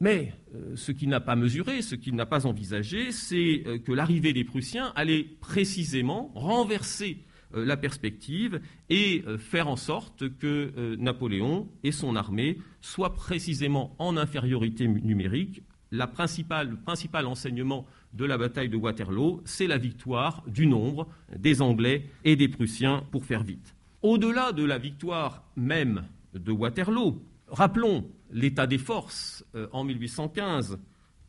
Mais 0.00 0.32
euh, 0.54 0.74
ce 0.76 0.92
qu'il 0.92 1.08
n'a 1.08 1.20
pas 1.20 1.36
mesuré, 1.36 1.82
ce 1.82 1.94
qu'il 1.94 2.14
n'a 2.16 2.26
pas 2.26 2.46
envisagé, 2.46 3.12
c'est 3.12 3.62
euh, 3.66 3.78
que 3.78 3.92
l'arrivée 3.92 4.32
des 4.32 4.44
Prussiens 4.44 4.92
allait 4.96 5.24
précisément 5.40 6.32
renverser 6.34 7.18
la 7.56 7.76
perspective 7.76 8.60
et 8.90 9.22
faire 9.38 9.68
en 9.68 9.76
sorte 9.76 10.28
que 10.38 10.96
Napoléon 10.96 11.68
et 11.84 11.92
son 11.92 12.16
armée 12.16 12.58
soient 12.80 13.14
précisément 13.14 13.94
en 14.00 14.16
infériorité 14.16 14.88
numérique. 14.88 15.62
le 15.92 16.74
principal 16.74 17.26
enseignement 17.26 17.86
de 18.14 18.24
la 18.24 18.38
bataille 18.38 18.68
de 18.68 18.76
Waterloo, 18.76 19.42
c'est 19.44 19.66
la 19.66 19.76
victoire 19.76 20.42
du 20.46 20.66
nombre 20.66 21.08
des 21.36 21.60
Anglais 21.60 22.08
et 22.24 22.36
des 22.36 22.48
Prussiens, 22.48 23.04
pour 23.10 23.24
faire 23.24 23.42
vite. 23.42 23.74
Au-delà 24.02 24.52
de 24.52 24.64
la 24.64 24.78
victoire 24.78 25.44
même 25.56 26.04
de 26.34 26.52
Waterloo, 26.52 27.22
rappelons 27.48 28.06
l'état 28.30 28.66
des 28.66 28.78
forces 28.78 29.44
euh, 29.54 29.66
en 29.72 29.84
1815. 29.84 30.78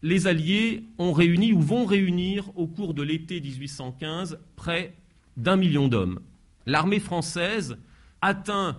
Les 0.02 0.28
Alliés 0.28 0.84
ont 0.98 1.14
réuni 1.14 1.54
ou 1.54 1.62
vont 1.62 1.86
réunir 1.86 2.52
au 2.56 2.68
cours 2.68 2.94
de 2.94 3.02
l'été 3.02 3.42
1815 3.42 4.40
près 4.56 4.96
d'un 5.38 5.56
million 5.56 5.88
d'hommes. 5.88 6.20
L'armée 6.66 7.00
française 7.00 7.78
atteint 8.22 8.78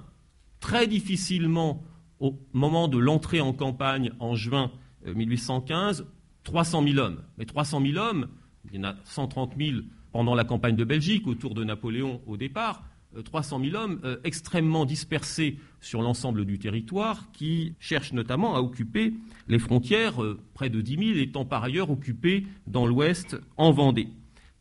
très 0.61 0.87
difficilement 0.87 1.83
au 2.21 2.39
moment 2.53 2.89
de 2.89 2.99
l'entrée 2.99 3.41
en 3.41 3.53
campagne 3.53 4.13
en 4.21 4.35
juin 4.35 4.71
1815 5.05 6.01
euh, 6.01 6.05
300 6.47 6.85
000 6.85 6.99
hommes. 6.99 7.23
Mais 7.37 7.45
300 7.45 7.83
000 7.85 7.99
hommes, 7.99 8.29
il 8.71 8.77
y 8.77 8.79
en 8.79 8.85
a 8.85 8.95
130 9.05 9.55
000 9.59 9.81
pendant 10.13 10.35
la 10.35 10.45
campagne 10.45 10.77
de 10.77 10.85
Belgique, 10.85 11.27
autour 11.27 11.55
de 11.55 11.65
Napoléon 11.65 12.23
au 12.27 12.37
départ, 12.37 12.85
300 13.25 13.61
euh, 13.61 13.71
000 13.71 13.83
hommes 13.83 14.01
euh, 14.05 14.17
extrêmement 14.25 14.87
dispersés 14.87 15.59
sur 15.81 16.03
l'ensemble 16.03 16.45
du 16.45 16.59
territoire, 16.59 17.31
qui 17.33 17.75
cherchent 17.81 18.13
notamment 18.13 18.55
à 18.55 18.61
occuper 18.61 19.13
les 19.49 19.59
frontières, 19.59 20.23
euh, 20.23 20.41
près 20.55 20.71
de 20.71 20.81
10 20.81 21.15
000 21.15 21.19
étant 21.19 21.45
par 21.45 21.65
ailleurs 21.65 21.91
occupés 21.91 22.47
dans 22.67 22.87
l'ouest, 22.87 23.37
en 23.57 23.73
Vendée. 23.73 24.09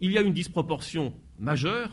Il 0.01 0.11
y 0.11 0.17
a 0.17 0.21
une 0.21 0.33
disproportion 0.33 1.13
majeure 1.39 1.91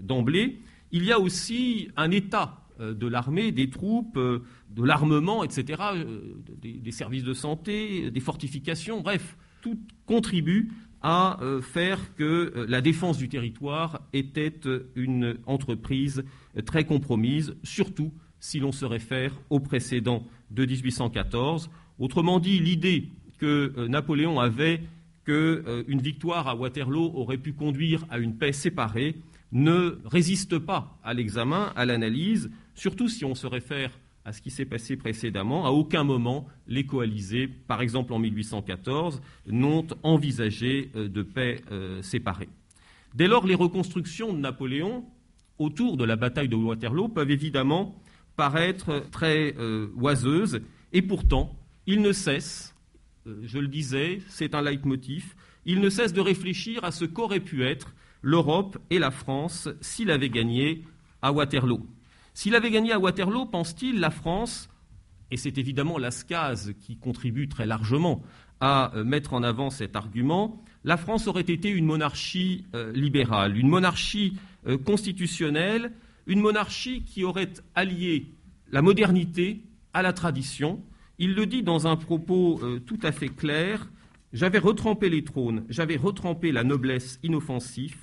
d'emblée. 0.00 0.60
Il 0.92 1.04
y 1.04 1.12
a 1.12 1.18
aussi 1.18 1.88
un 1.96 2.10
état 2.10 2.61
euh, 2.61 2.61
de 2.82 3.06
l'armée, 3.06 3.52
des 3.52 3.70
troupes, 3.70 4.16
euh, 4.16 4.40
de 4.70 4.82
l'armement, 4.82 5.44
etc., 5.44 5.82
euh, 5.94 6.34
des, 6.60 6.90
services 6.90 7.24
de 7.24 7.34
santé, 7.34 8.10
des 8.10 8.20
fortifications, 8.20 9.00
bref, 9.00 9.36
tout 9.60 9.78
contribue 10.06 10.72
à 11.04 11.40
faire 11.62 12.14
que 12.14 12.64
la 12.68 12.80
défense 12.80 13.18
du 13.18 13.28
territoire 13.28 14.02
était 14.12 14.60
une 14.94 15.36
entreprise 15.46 16.22
très 16.64 16.84
compromise, 16.84 17.56
surtout 17.64 18.12
si 18.38 18.60
l'on 18.60 18.70
se 18.70 18.84
réfère 18.84 19.32
au 19.50 19.58
précédent 19.58 20.22
de 20.52 20.64
1814. 20.64 21.70
Autrement 21.98 22.38
dit, 22.38 22.60
l'idée 22.60 23.08
que 23.38 23.88
Napoléon 23.88 24.38
avait 24.38 24.82
qu'une 25.24 26.00
victoire 26.00 26.46
à 26.46 26.54
Waterloo 26.54 27.10
aurait 27.16 27.38
pu 27.38 27.52
conduire 27.52 28.04
à 28.08 28.18
une 28.18 28.36
paix 28.36 28.52
séparée 28.52 29.16
ne 29.52 29.98
résiste 30.06 30.58
pas 30.58 30.98
à 31.04 31.14
l'examen, 31.14 31.72
à 31.76 31.84
l'analyse, 31.84 32.50
surtout 32.74 33.08
si 33.08 33.24
on 33.24 33.34
se 33.34 33.46
réfère 33.46 33.90
à 34.24 34.32
ce 34.32 34.40
qui 34.40 34.50
s'est 34.50 34.64
passé 34.64 34.96
précédemment. 34.96 35.66
À 35.66 35.70
aucun 35.70 36.04
moment, 36.04 36.46
les 36.66 36.86
coalisés, 36.86 37.48
par 37.48 37.82
exemple 37.82 38.12
en 38.12 38.18
1814, 38.18 39.20
n'ont 39.46 39.86
envisagé 40.02 40.90
euh, 40.96 41.08
de 41.08 41.22
paix 41.22 41.62
euh, 41.70 42.02
séparée. 42.02 42.48
Dès 43.14 43.28
lors, 43.28 43.46
les 43.46 43.54
reconstructions 43.54 44.32
de 44.32 44.38
Napoléon 44.38 45.04
autour 45.58 45.96
de 45.96 46.04
la 46.04 46.16
bataille 46.16 46.48
de 46.48 46.56
Waterloo 46.56 47.08
peuvent 47.08 47.30
évidemment 47.30 47.94
paraître 48.36 49.04
très 49.10 49.54
euh, 49.58 49.88
oiseuses, 50.00 50.62
et 50.92 51.02
pourtant, 51.02 51.54
il 51.86 52.00
ne 52.00 52.12
cesse, 52.12 52.74
je 53.26 53.58
le 53.58 53.68
disais, 53.68 54.20
c'est 54.28 54.54
un 54.54 54.62
leitmotiv, 54.62 55.34
il 55.66 55.80
ne 55.80 55.90
cesse 55.90 56.12
de 56.12 56.20
réfléchir 56.20 56.84
à 56.84 56.90
ce 56.90 57.04
qu'aurait 57.04 57.40
pu 57.40 57.64
être 57.64 57.92
l'Europe 58.22 58.78
et 58.90 58.98
la 58.98 59.10
France 59.10 59.68
s'il 59.80 60.10
avait 60.10 60.30
gagné 60.30 60.84
à 61.20 61.32
Waterloo. 61.32 61.86
S'il 62.34 62.54
avait 62.54 62.70
gagné 62.70 62.92
à 62.92 62.98
Waterloo, 62.98 63.46
pense-t-il, 63.46 64.00
la 64.00 64.10
France, 64.10 64.70
et 65.30 65.36
c'est 65.36 65.58
évidemment 65.58 65.98
Lascaz 65.98 66.72
qui 66.80 66.96
contribue 66.96 67.48
très 67.48 67.66
largement 67.66 68.22
à 68.60 68.94
euh, 68.94 69.02
mettre 69.02 69.34
en 69.34 69.42
avant 69.42 69.70
cet 69.70 69.96
argument, 69.96 70.62
la 70.84 70.96
France 70.96 71.26
aurait 71.26 71.40
été 71.40 71.68
une 71.68 71.84
monarchie 71.84 72.64
euh, 72.74 72.92
libérale, 72.92 73.58
une 73.58 73.68
monarchie 73.68 74.36
euh, 74.66 74.78
constitutionnelle, 74.78 75.92
une 76.26 76.40
monarchie 76.40 77.02
qui 77.02 77.24
aurait 77.24 77.52
allié 77.74 78.26
la 78.70 78.80
modernité 78.80 79.64
à 79.92 80.02
la 80.02 80.12
tradition. 80.12 80.80
Il 81.18 81.34
le 81.34 81.44
dit 81.46 81.62
dans 81.62 81.88
un 81.88 81.96
propos 81.96 82.60
tout 82.86 82.98
à 83.02 83.10
fait 83.10 83.28
clair. 83.28 83.90
J'avais 84.32 84.58
retrempé 84.58 85.10
les 85.10 85.24
trônes, 85.24 85.64
j'avais 85.68 85.96
retrempé 85.96 86.52
la 86.52 86.64
noblesse 86.64 87.18
inoffensive, 87.22 87.96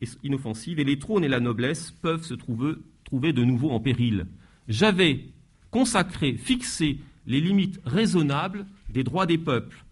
et 0.00 0.84
les 0.84 0.98
trônes 0.98 1.24
et 1.24 1.28
la 1.28 1.40
noblesse 1.40 1.90
peuvent 1.90 2.24
se 2.24 2.34
trouver, 2.34 3.32
de 3.32 3.44
nouveau 3.44 3.70
en 3.70 3.80
péril. 3.80 4.26
J'avais 4.68 5.26
consacré, 5.70 6.34
fixé 6.34 6.98
les 7.26 7.40
limites 7.40 7.80
raisonnables 7.84 8.66
des 8.90 9.04
droits 9.04 9.26
des 9.26 9.38
peuples. 9.38 9.84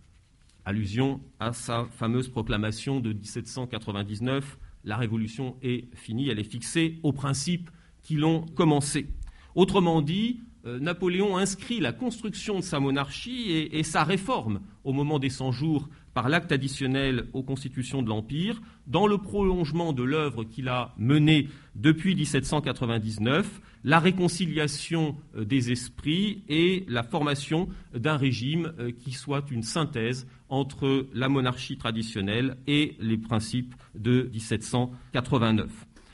Allusion 0.64 1.20
à 1.40 1.52
sa 1.52 1.86
fameuse 1.92 2.28
proclamation 2.28 3.00
de 3.00 3.12
1799 3.12 4.58
la 4.84 4.96
révolution 4.96 5.56
est 5.62 5.94
finie, 5.96 6.28
elle 6.28 6.38
est 6.38 6.50
fixée 6.50 6.98
aux 7.02 7.12
principes 7.12 7.70
qui 8.02 8.16
l'ont 8.16 8.42
commencé. 8.42 9.06
Autrement 9.54 10.02
dit, 10.02 10.40
euh, 10.66 10.78
Napoléon 10.78 11.36
inscrit 11.36 11.80
la 11.80 11.92
construction 11.92 12.56
de 12.56 12.64
sa 12.64 12.80
monarchie 12.80 13.50
et, 13.50 13.82
sa 13.82 14.04
réforme 14.04 14.60
au 14.84 14.92
moment 14.92 15.18
des 15.18 15.30
100 15.30 15.52
jours 15.52 15.88
par 16.14 16.28
l'acte 16.28 16.52
additionnel 16.52 17.26
aux 17.32 17.42
constitutions 17.42 18.02
de 18.02 18.08
l'Empire 18.08 18.62
dans 18.86 19.06
le 19.06 19.18
prolongement 19.18 19.92
de 19.92 20.04
l'œuvre 20.04 20.44
qu'il 20.44 20.68
a 20.68 20.94
menée 20.96 21.48
depuis 21.74 22.14
1799, 22.14 23.60
la 23.84 23.98
réconciliation 23.98 25.16
euh, 25.36 25.44
des 25.44 25.70
esprits 25.70 26.42
et 26.48 26.84
la 26.88 27.02
formation 27.02 27.68
d'un 27.94 28.16
régime 28.16 28.72
euh, 28.78 28.90
qui 28.90 29.12
soit 29.12 29.44
une 29.50 29.62
synthèse 29.62 30.26
entre 30.48 31.06
la 31.12 31.28
monarchie 31.28 31.76
traditionnelle 31.76 32.56
et 32.66 32.96
les 32.98 33.18
principes 33.18 33.74
de 33.94 34.30
1789. 34.32 35.70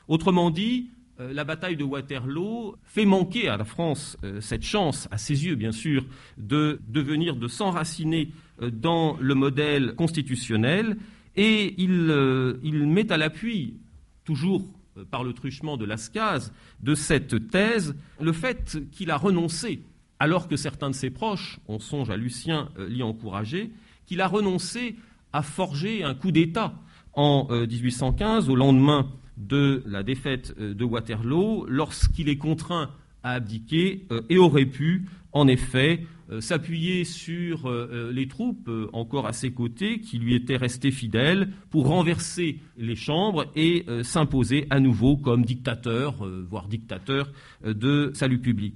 Autrement 0.08 0.50
dit, 0.50 0.90
euh, 1.20 1.32
la 1.32 1.44
bataille 1.44 1.76
de 1.76 1.84
Waterloo 1.84 2.76
fait 2.82 3.04
manquer 3.04 3.48
à 3.48 3.56
la 3.56 3.64
France 3.64 4.16
cette 4.40 4.64
chance, 4.64 5.08
à 5.10 5.18
ses 5.18 5.44
yeux 5.44 5.54
bien 5.54 5.72
sûr, 5.72 6.04
de 6.38 6.80
devenir, 6.88 7.36
de 7.36 7.46
s'enraciner 7.48 8.30
dans 8.60 9.16
le 9.20 9.34
modèle 9.34 9.94
constitutionnel, 9.94 10.96
et 11.36 11.74
il, 11.78 12.58
il 12.62 12.86
met 12.86 13.10
à 13.12 13.16
l'appui, 13.16 13.78
toujours 14.24 14.64
euh, 14.96 15.04
par 15.04 15.24
le 15.24 15.32
truchement 15.32 15.76
de 15.76 15.84
Lascaz 15.84 16.52
de 16.82 16.94
cette 16.94 17.48
thèse 17.50 17.94
le 18.20 18.32
fait 18.32 18.78
qu'il 18.92 19.10
a 19.10 19.16
renoncé, 19.16 19.82
alors 20.18 20.48
que 20.48 20.56
certains 20.56 20.90
de 20.90 20.94
ses 20.94 21.10
proches, 21.10 21.58
on 21.68 21.78
songe 21.78 22.10
à 22.10 22.16
Lucien 22.16 22.68
euh, 22.78 22.88
l'y 22.88 23.02
encourager, 23.02 23.70
qu'il 24.06 24.20
a 24.20 24.26
renoncé 24.26 24.96
à 25.32 25.42
forger 25.42 26.02
un 26.02 26.14
coup 26.14 26.32
d'État 26.32 26.74
en 27.12 27.48
1815, 27.50 28.48
euh, 28.48 28.52
au 28.52 28.56
lendemain 28.56 29.08
de 29.36 29.82
la 29.86 30.02
défaite 30.02 30.58
de 30.58 30.84
Waterloo, 30.84 31.66
lorsqu'il 31.66 32.28
est 32.28 32.36
contraint 32.36 32.90
à 33.22 33.32
abdiquer 33.32 34.06
et 34.28 34.38
aurait 34.38 34.66
pu, 34.66 35.06
en 35.32 35.48
effet, 35.48 36.00
euh, 36.00 36.06
s'appuyer 36.38 37.04
sur 37.04 37.66
euh, 37.66 37.88
euh, 37.90 38.12
les 38.12 38.28
troupes 38.28 38.70
encore 38.92 39.26
à 39.26 39.32
ses 39.32 39.50
côtés 39.50 40.00
qui 40.00 40.18
lui 40.18 40.36
étaient 40.36 40.56
restées 40.56 40.92
fidèles 40.92 41.50
pour 41.70 41.88
renverser 41.88 42.60
les 42.76 42.94
chambres 42.94 43.46
et 43.56 43.84
s'imposer 44.02 44.66
à 44.70 44.78
nouveau 44.78 45.16
comme 45.16 45.44
dictateur, 45.44 46.14
voire 46.48 46.68
dictateur 46.68 47.32
de 47.64 48.12
salut 48.14 48.38
public. 48.38 48.74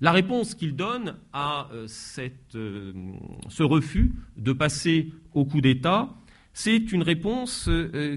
La 0.00 0.12
réponse 0.12 0.54
qu'il 0.54 0.76
donne 0.76 1.16
à 1.32 1.68
ce 1.86 3.62
refus 3.62 4.12
de 4.36 4.52
passer 4.52 5.12
au 5.34 5.44
coup 5.44 5.60
d'État, 5.60 6.14
c'est 6.52 6.92
une 6.92 7.02
réponse 7.02 7.68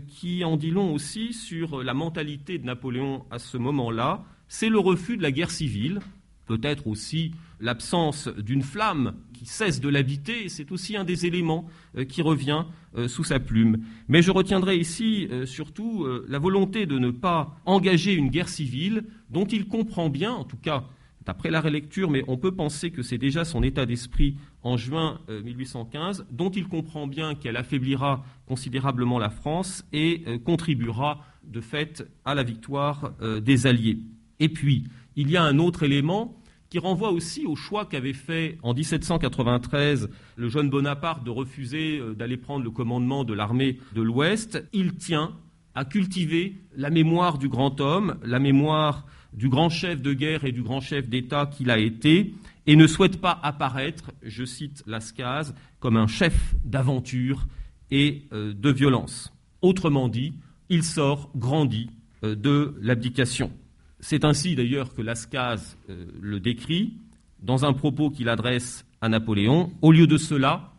qui 0.08 0.44
en 0.44 0.58
dit 0.58 0.72
long 0.72 0.94
aussi 0.94 1.34
sur 1.34 1.84
la 1.84 1.94
mentalité 1.94 2.58
de 2.58 2.66
Napoléon 2.66 3.26
à 3.32 3.40
ce 3.40 3.58
moment-là. 3.58 4.24
C'est 4.48 4.70
le 4.70 4.80
refus 4.80 5.18
de 5.18 5.24
la 5.24 5.32
guerre 5.32 5.52
civile, 5.52 6.00
peut-être 6.46 6.88
aussi 6.88 7.34
l'absence 7.60 8.28
d'une 8.28 8.62
flamme 8.62 9.16
qui 9.34 9.46
cesse 9.46 9.80
de 9.80 9.90
l'habiter, 9.90 10.50
c'est 10.50 10.72
aussi 10.72 10.98
un 10.98 11.04
des 11.04 11.26
éléments 11.26 11.68
euh, 11.96 12.06
qui 12.06 12.22
revient 12.22 12.66
euh, 12.96 13.08
sous 13.08 13.24
sa 13.24 13.40
plume. 13.40 13.78
Mais 14.08 14.22
je 14.22 14.32
retiendrai 14.32 14.78
ici 14.78 15.28
euh, 15.32 15.46
surtout 15.46 16.08
la 16.28 16.40
volonté 16.40 16.86
de 16.86 16.98
ne 16.98 17.12
pas 17.12 17.60
engager 17.66 18.14
une 18.14 18.30
guerre 18.30 18.50
civile 18.50 19.04
dont 19.30 19.46
il 19.46 19.68
comprend 19.68 20.10
bien, 20.10 20.32
en 20.32 20.44
tout 20.44 20.58
cas 20.58 20.86
d'après 21.26 21.52
la 21.52 21.60
relecture, 21.60 22.10
mais 22.10 22.24
on 22.30 22.38
peut 22.38 22.54
penser 22.54 22.90
que 22.90 23.02
c'est 23.02 23.18
déjà 23.18 23.44
son 23.44 23.62
état 23.62 23.86
d'esprit 23.86 24.38
en 24.64 24.78
juin 24.78 25.20
1815, 25.28 26.26
dont 26.32 26.50
il 26.50 26.70
comprend 26.70 27.06
bien 27.06 27.36
qu'elle 27.36 27.58
affaiblira 27.58 28.24
considérablement 28.46 29.20
la 29.20 29.30
France 29.30 29.84
et 29.92 30.24
contribuera 30.46 31.26
de 31.44 31.60
fait 31.60 32.10
à 32.24 32.34
la 32.34 32.44
victoire 32.44 33.12
des 33.42 33.68
Alliés. 33.68 34.00
Et 34.40 34.48
puis, 34.48 34.86
il 35.18 35.30
y 35.30 35.36
a 35.36 35.44
un 35.44 35.60
autre 35.60 35.84
élément 35.84 36.38
qui 36.70 36.80
renvoie 36.80 37.12
aussi 37.12 37.46
au 37.46 37.56
choix 37.56 37.86
qu'avait 37.86 38.14
fait 38.14 38.58
en 38.62 38.74
1793 38.74 40.10
le 40.36 40.50
jeune 40.50 40.70
Bonaparte 40.70 41.24
de 41.24 41.30
refuser 41.30 42.00
euh, 42.00 42.14
d'aller 42.14 42.38
prendre 42.38 42.64
le 42.64 42.72
commandement 42.72 43.24
de 43.24 43.34
l'armée 43.34 43.80
de 43.96 44.02
l'Ouest. 44.02 44.64
Il 44.74 44.96
tient 44.96 45.34
à 45.76 45.86
cultiver 45.86 46.56
la 46.76 46.90
mémoire 46.90 47.38
du 47.38 47.50
grand 47.50 47.80
homme, 47.80 48.18
la 48.24 48.40
mémoire 48.40 49.06
du 49.34 49.50
grand 49.50 49.70
chef 49.70 50.02
de 50.02 50.14
guerre 50.14 50.44
et 50.46 50.52
du 50.52 50.64
grand 50.64 50.82
chef 50.82 51.08
d'État 51.08 51.46
qu'il 51.46 51.70
a 51.70 51.78
été, 51.78 52.34
et 52.66 52.76
ne 52.76 52.88
souhaite 52.88 53.22
pas 53.22 53.40
apparaître, 53.44 54.12
je 54.24 54.44
cite 54.44 54.84
Lascaz, 54.88 55.54
comme 55.80 55.96
un 55.96 56.08
chef 56.08 56.56
d'aventure 56.66 57.48
et 57.92 58.24
euh, 58.34 58.54
de 58.54 58.70
violence. 58.72 59.34
Autrement 59.62 60.10
dit, 60.10 60.34
il 60.70 60.84
sort 60.84 61.30
grandi 61.36 61.90
euh, 62.24 62.36
de 62.36 62.76
l'abdication. 62.82 63.52
C'est 64.00 64.26
ainsi 64.26 64.56
d'ailleurs 64.56 64.94
que 64.94 65.02
Lascaz 65.02 65.78
euh, 65.90 66.06
le 66.22 66.40
décrit 66.40 66.94
dans 67.42 67.66
un 67.66 67.74
propos 67.74 68.10
qu'il 68.10 68.30
adresse 68.30 68.86
à 69.02 69.10
Napoléon. 69.10 69.72
Au 69.82 69.92
lieu 69.92 70.08
de 70.08 70.18
cela, 70.18 70.74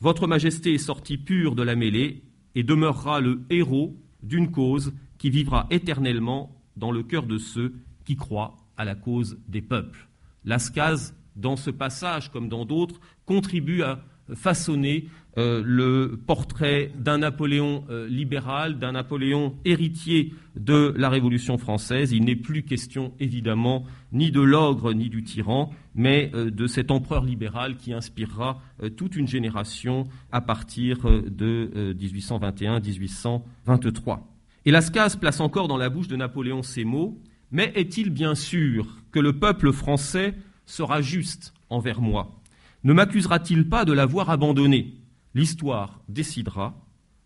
Votre 0.00 0.26
Majesté 0.26 0.74
est 0.74 0.78
sorti 0.78 1.18
pur 1.18 1.54
de 1.54 1.62
la 1.62 1.76
mêlée 1.76 2.22
et 2.54 2.62
demeurera 2.62 3.20
le 3.20 3.40
héros 3.50 3.96
d'une 4.22 4.50
cause 4.50 4.92
qui 5.18 5.30
vivra 5.30 5.66
éternellement 5.70 6.56
dans 6.76 6.90
le 6.90 7.02
cœur 7.02 7.26
de 7.26 7.38
ceux 7.38 7.74
qui 8.04 8.16
croient 8.16 8.56
à 8.76 8.84
la 8.84 8.94
cause 8.94 9.38
des 9.48 9.62
peuples. 9.62 10.08
Lascaz, 10.44 11.14
dans 11.36 11.56
ce 11.56 11.70
passage 11.70 12.30
comme 12.30 12.48
dans 12.48 12.64
d'autres, 12.64 13.00
contribue 13.26 13.82
à 13.82 14.02
façonner 14.34 15.06
euh, 15.38 15.62
le 15.64 16.18
portrait 16.26 16.90
d'un 16.98 17.18
Napoléon 17.18 17.84
euh, 17.88 18.08
libéral, 18.08 18.80
d'un 18.80 18.90
Napoléon 18.92 19.54
héritier 19.64 20.34
de 20.56 20.92
la 20.96 21.08
Révolution 21.08 21.56
française. 21.56 22.10
Il 22.10 22.24
n'est 22.24 22.34
plus 22.34 22.64
question, 22.64 23.12
évidemment, 23.20 23.84
ni 24.12 24.32
de 24.32 24.40
l'ogre 24.40 24.92
ni 24.92 25.08
du 25.08 25.22
tyran, 25.22 25.70
mais 25.94 26.32
euh, 26.34 26.50
de 26.50 26.66
cet 26.66 26.90
empereur 26.90 27.24
libéral 27.24 27.76
qui 27.76 27.92
inspirera 27.92 28.60
toute 28.96 29.14
une 29.14 29.28
génération 29.28 30.08
à 30.32 30.40
partir 30.40 31.04
de 31.04 31.94
1821-1823. 31.96 34.18
Et 34.64 34.72
Lascaz 34.72 35.16
place 35.16 35.40
encore 35.40 35.68
dans 35.68 35.76
la 35.76 35.90
bouche 35.90 36.08
de 36.08 36.16
Napoléon 36.16 36.62
ces 36.62 36.84
mots 36.84 37.20
Mais 37.52 37.70
est-il 37.76 38.10
bien 38.10 38.34
sûr 38.34 38.96
que 39.12 39.20
le 39.20 39.34
peuple 39.34 39.70
français 39.70 40.34
sera 40.66 41.02
juste 41.02 41.54
envers 41.68 42.00
moi? 42.00 42.39
Ne 42.82 42.92
m'accusera-t-il 42.94 43.68
pas 43.68 43.84
de 43.84 43.92
l'avoir 43.92 44.30
abandonné? 44.30 44.94
L'histoire 45.34 46.00
décidera. 46.08 46.74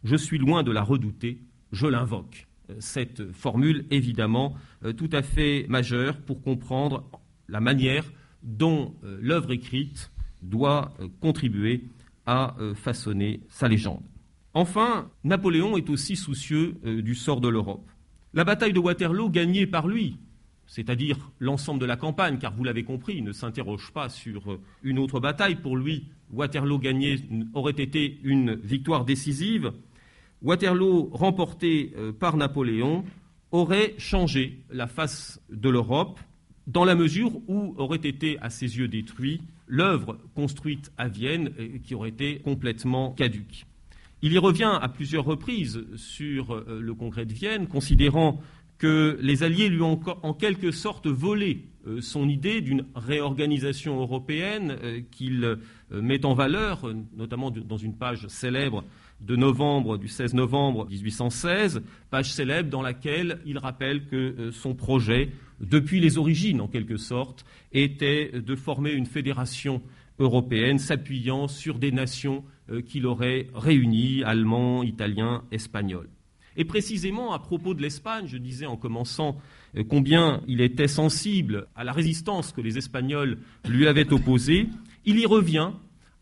Je 0.02 0.16
suis 0.16 0.38
loin 0.38 0.62
de 0.62 0.72
la 0.72 0.82
redouter. 0.82 1.42
Je 1.70 1.86
l'invoque. 1.86 2.48
Euh, 2.70 2.74
cette 2.80 3.32
formule, 3.32 3.86
évidemment, 3.90 4.54
euh, 4.84 4.92
tout 4.92 5.08
à 5.12 5.22
fait 5.22 5.66
majeure 5.68 6.18
pour 6.18 6.42
comprendre 6.42 7.04
la 7.48 7.60
manière 7.60 8.04
dont 8.42 8.94
euh, 9.04 9.18
l'œuvre 9.20 9.52
écrite 9.52 10.10
doit 10.42 10.92
contribuer 11.20 11.84
à 12.26 12.54
façonner 12.74 13.40
sa 13.48 13.66
légende. 13.66 14.02
Enfin, 14.52 15.10
Napoléon 15.24 15.78
est 15.78 15.88
aussi 15.88 16.16
soucieux 16.16 16.74
du 16.84 17.14
sort 17.14 17.40
de 17.40 17.48
l'Europe. 17.48 17.90
La 18.34 18.44
bataille 18.44 18.74
de 18.74 18.78
Waterloo 18.78 19.30
gagnée 19.30 19.66
par 19.66 19.88
lui, 19.88 20.18
c'est-à-dire 20.66 21.18
l'ensemble 21.38 21.80
de 21.80 21.86
la 21.86 21.96
campagne, 21.96 22.38
car 22.38 22.52
vous 22.52 22.64
l'avez 22.64 22.84
compris, 22.84 23.16
il 23.16 23.24
ne 23.24 23.32
s'interroge 23.32 23.90
pas 23.92 24.08
sur 24.08 24.52
euh, 24.52 24.60
une 24.82 24.98
autre 24.98 25.20
bataille. 25.20 25.56
Pour 25.56 25.76
lui, 25.76 26.04
Waterloo 26.32 26.78
gagné 26.78 27.20
aurait 27.54 27.72
été 27.72 28.18
une 28.22 28.54
victoire 28.54 29.04
décisive. 29.04 29.72
Waterloo 30.42 31.10
remporté 31.12 31.92
euh, 31.96 32.12
par 32.12 32.36
Napoléon 32.36 33.04
aurait 33.52 33.94
changé 33.98 34.60
la 34.70 34.86
face 34.86 35.40
de 35.50 35.68
l'Europe 35.68 36.18
dans 36.66 36.84
la 36.84 36.94
mesure 36.94 37.32
où 37.46 37.74
aurait 37.76 37.98
été 37.98 38.38
à 38.40 38.50
ses 38.50 38.78
yeux 38.78 38.88
détruit 38.88 39.42
l'œuvre 39.66 40.18
construite 40.34 40.92
à 40.98 41.08
Vienne 41.08 41.52
qui 41.84 41.94
aurait 41.94 42.08
été 42.08 42.38
complètement 42.40 43.12
caduque. 43.12 43.66
Il 44.22 44.32
y 44.32 44.38
revient 44.38 44.78
à 44.80 44.88
plusieurs 44.88 45.26
reprises 45.26 45.84
sur 45.96 46.54
euh, 46.54 46.80
le 46.80 46.94
congrès 46.94 47.26
de 47.26 47.34
Vienne, 47.34 47.66
considérant 47.66 48.40
que 48.78 49.18
les 49.20 49.42
Alliés 49.42 49.68
lui 49.68 49.82
ont 49.82 50.00
en 50.22 50.34
quelque 50.34 50.70
sorte 50.70 51.06
volé 51.06 51.64
euh, 51.86 52.00
son 52.00 52.28
idée 52.28 52.62
d'une 52.62 52.86
réorganisation 52.94 54.00
européenne 54.00 54.78
euh, 54.82 55.00
qu'il 55.10 55.44
euh, 55.44 55.56
met 55.90 56.24
en 56.24 56.32
valeur, 56.32 56.90
notamment 57.14 57.50
dans 57.50 57.76
une 57.76 57.94
page 57.94 58.26
célèbre 58.28 58.84
de 59.20 59.36
novembre, 59.36 59.98
du 59.98 60.08
16 60.08 60.34
novembre 60.34 60.88
1816, 60.88 61.82
page 62.10 62.32
célèbre 62.32 62.70
dans 62.70 62.82
laquelle 62.82 63.40
il 63.44 63.58
rappelle 63.58 64.06
que 64.06 64.50
son 64.50 64.74
projet, 64.74 65.30
depuis 65.60 66.00
les 66.00 66.18
origines 66.18 66.60
en 66.60 66.68
quelque 66.68 66.96
sorte, 66.96 67.44
était 67.72 68.32
de 68.32 68.56
former 68.56 68.92
une 68.92 69.06
fédération 69.06 69.82
européenne 70.18 70.78
s'appuyant 70.78 71.48
sur 71.48 71.78
des 71.78 71.92
nations 71.92 72.44
qu'il 72.86 73.06
aurait 73.06 73.46
réunies, 73.54 74.24
allemands, 74.24 74.82
italiens, 74.82 75.44
espagnols. 75.52 76.08
Et 76.56 76.64
précisément 76.64 77.32
à 77.32 77.38
propos 77.38 77.74
de 77.74 77.82
l'Espagne, 77.82 78.26
je 78.26 78.36
disais 78.36 78.66
en 78.66 78.76
commençant 78.76 79.36
euh, 79.76 79.84
combien 79.88 80.40
il 80.46 80.60
était 80.60 80.88
sensible 80.88 81.66
à 81.74 81.84
la 81.84 81.92
résistance 81.92 82.52
que 82.52 82.60
les 82.60 82.78
Espagnols 82.78 83.38
lui 83.68 83.86
avaient 83.86 84.12
opposée, 84.12 84.68
il 85.04 85.18
y 85.18 85.26
revient 85.26 85.72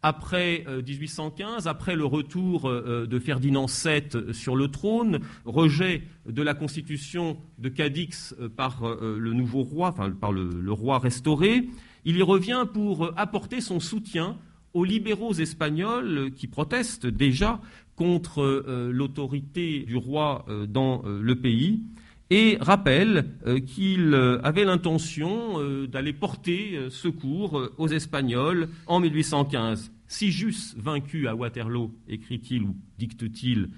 après 0.05 0.65
1815, 0.87 1.67
euh, 1.67 1.71
après 1.71 1.95
le 1.95 2.05
retour 2.05 2.69
euh, 2.69 3.07
de 3.07 3.19
Ferdinand 3.19 3.67
VII 3.67 4.35
sur 4.35 4.57
le 4.57 4.69
trône, 4.69 5.21
rejet 5.45 6.03
de 6.27 6.43
la 6.43 6.55
constitution 6.55 7.37
de 7.59 7.69
Cadix 7.69 8.35
par 8.57 8.83
le 9.01 9.33
nouveau 9.33 9.63
roi, 9.63 9.89
enfin 9.89 10.11
par 10.11 10.33
le 10.33 10.73
roi 10.73 10.99
restauré, 10.99 11.69
il 12.05 12.17
y 12.17 12.23
revient 12.23 12.65
pour 12.73 13.13
apporter 13.17 13.61
son 13.61 13.81
soutien 13.81 14.39
aux 14.75 14.85
libéraux 14.85 15.35
espagnols 15.35 16.33
qui 16.35 16.47
protestent 16.47 17.07
déjà 17.07 17.61
contre 17.97 18.41
euh, 18.43 18.91
l'autorité 18.93 19.81
du 19.81 19.97
roi 19.97 20.45
euh, 20.49 20.67
dans 20.67 21.03
euh, 21.05 21.21
le 21.23 21.37
pays 21.37 21.83
et 22.31 22.57
rappelle 22.61 23.29
qu'il 23.67 24.15
avait 24.43 24.65
l'intention 24.65 25.61
d'aller 25.87 26.15
porter 26.15 26.79
secours 26.89 27.69
aux 27.77 27.89
Espagnols 27.89 28.71
en 28.87 29.01
1815. 29.01 29.93
Si 30.09 30.31
j'eusse 30.31 30.75
vaincu 30.79 31.29
à 31.29 31.35
Waterloo, 31.35 31.93
écrit-il 32.09 32.63
ou 32.63 32.75
dicte-t-il, 32.97 33.69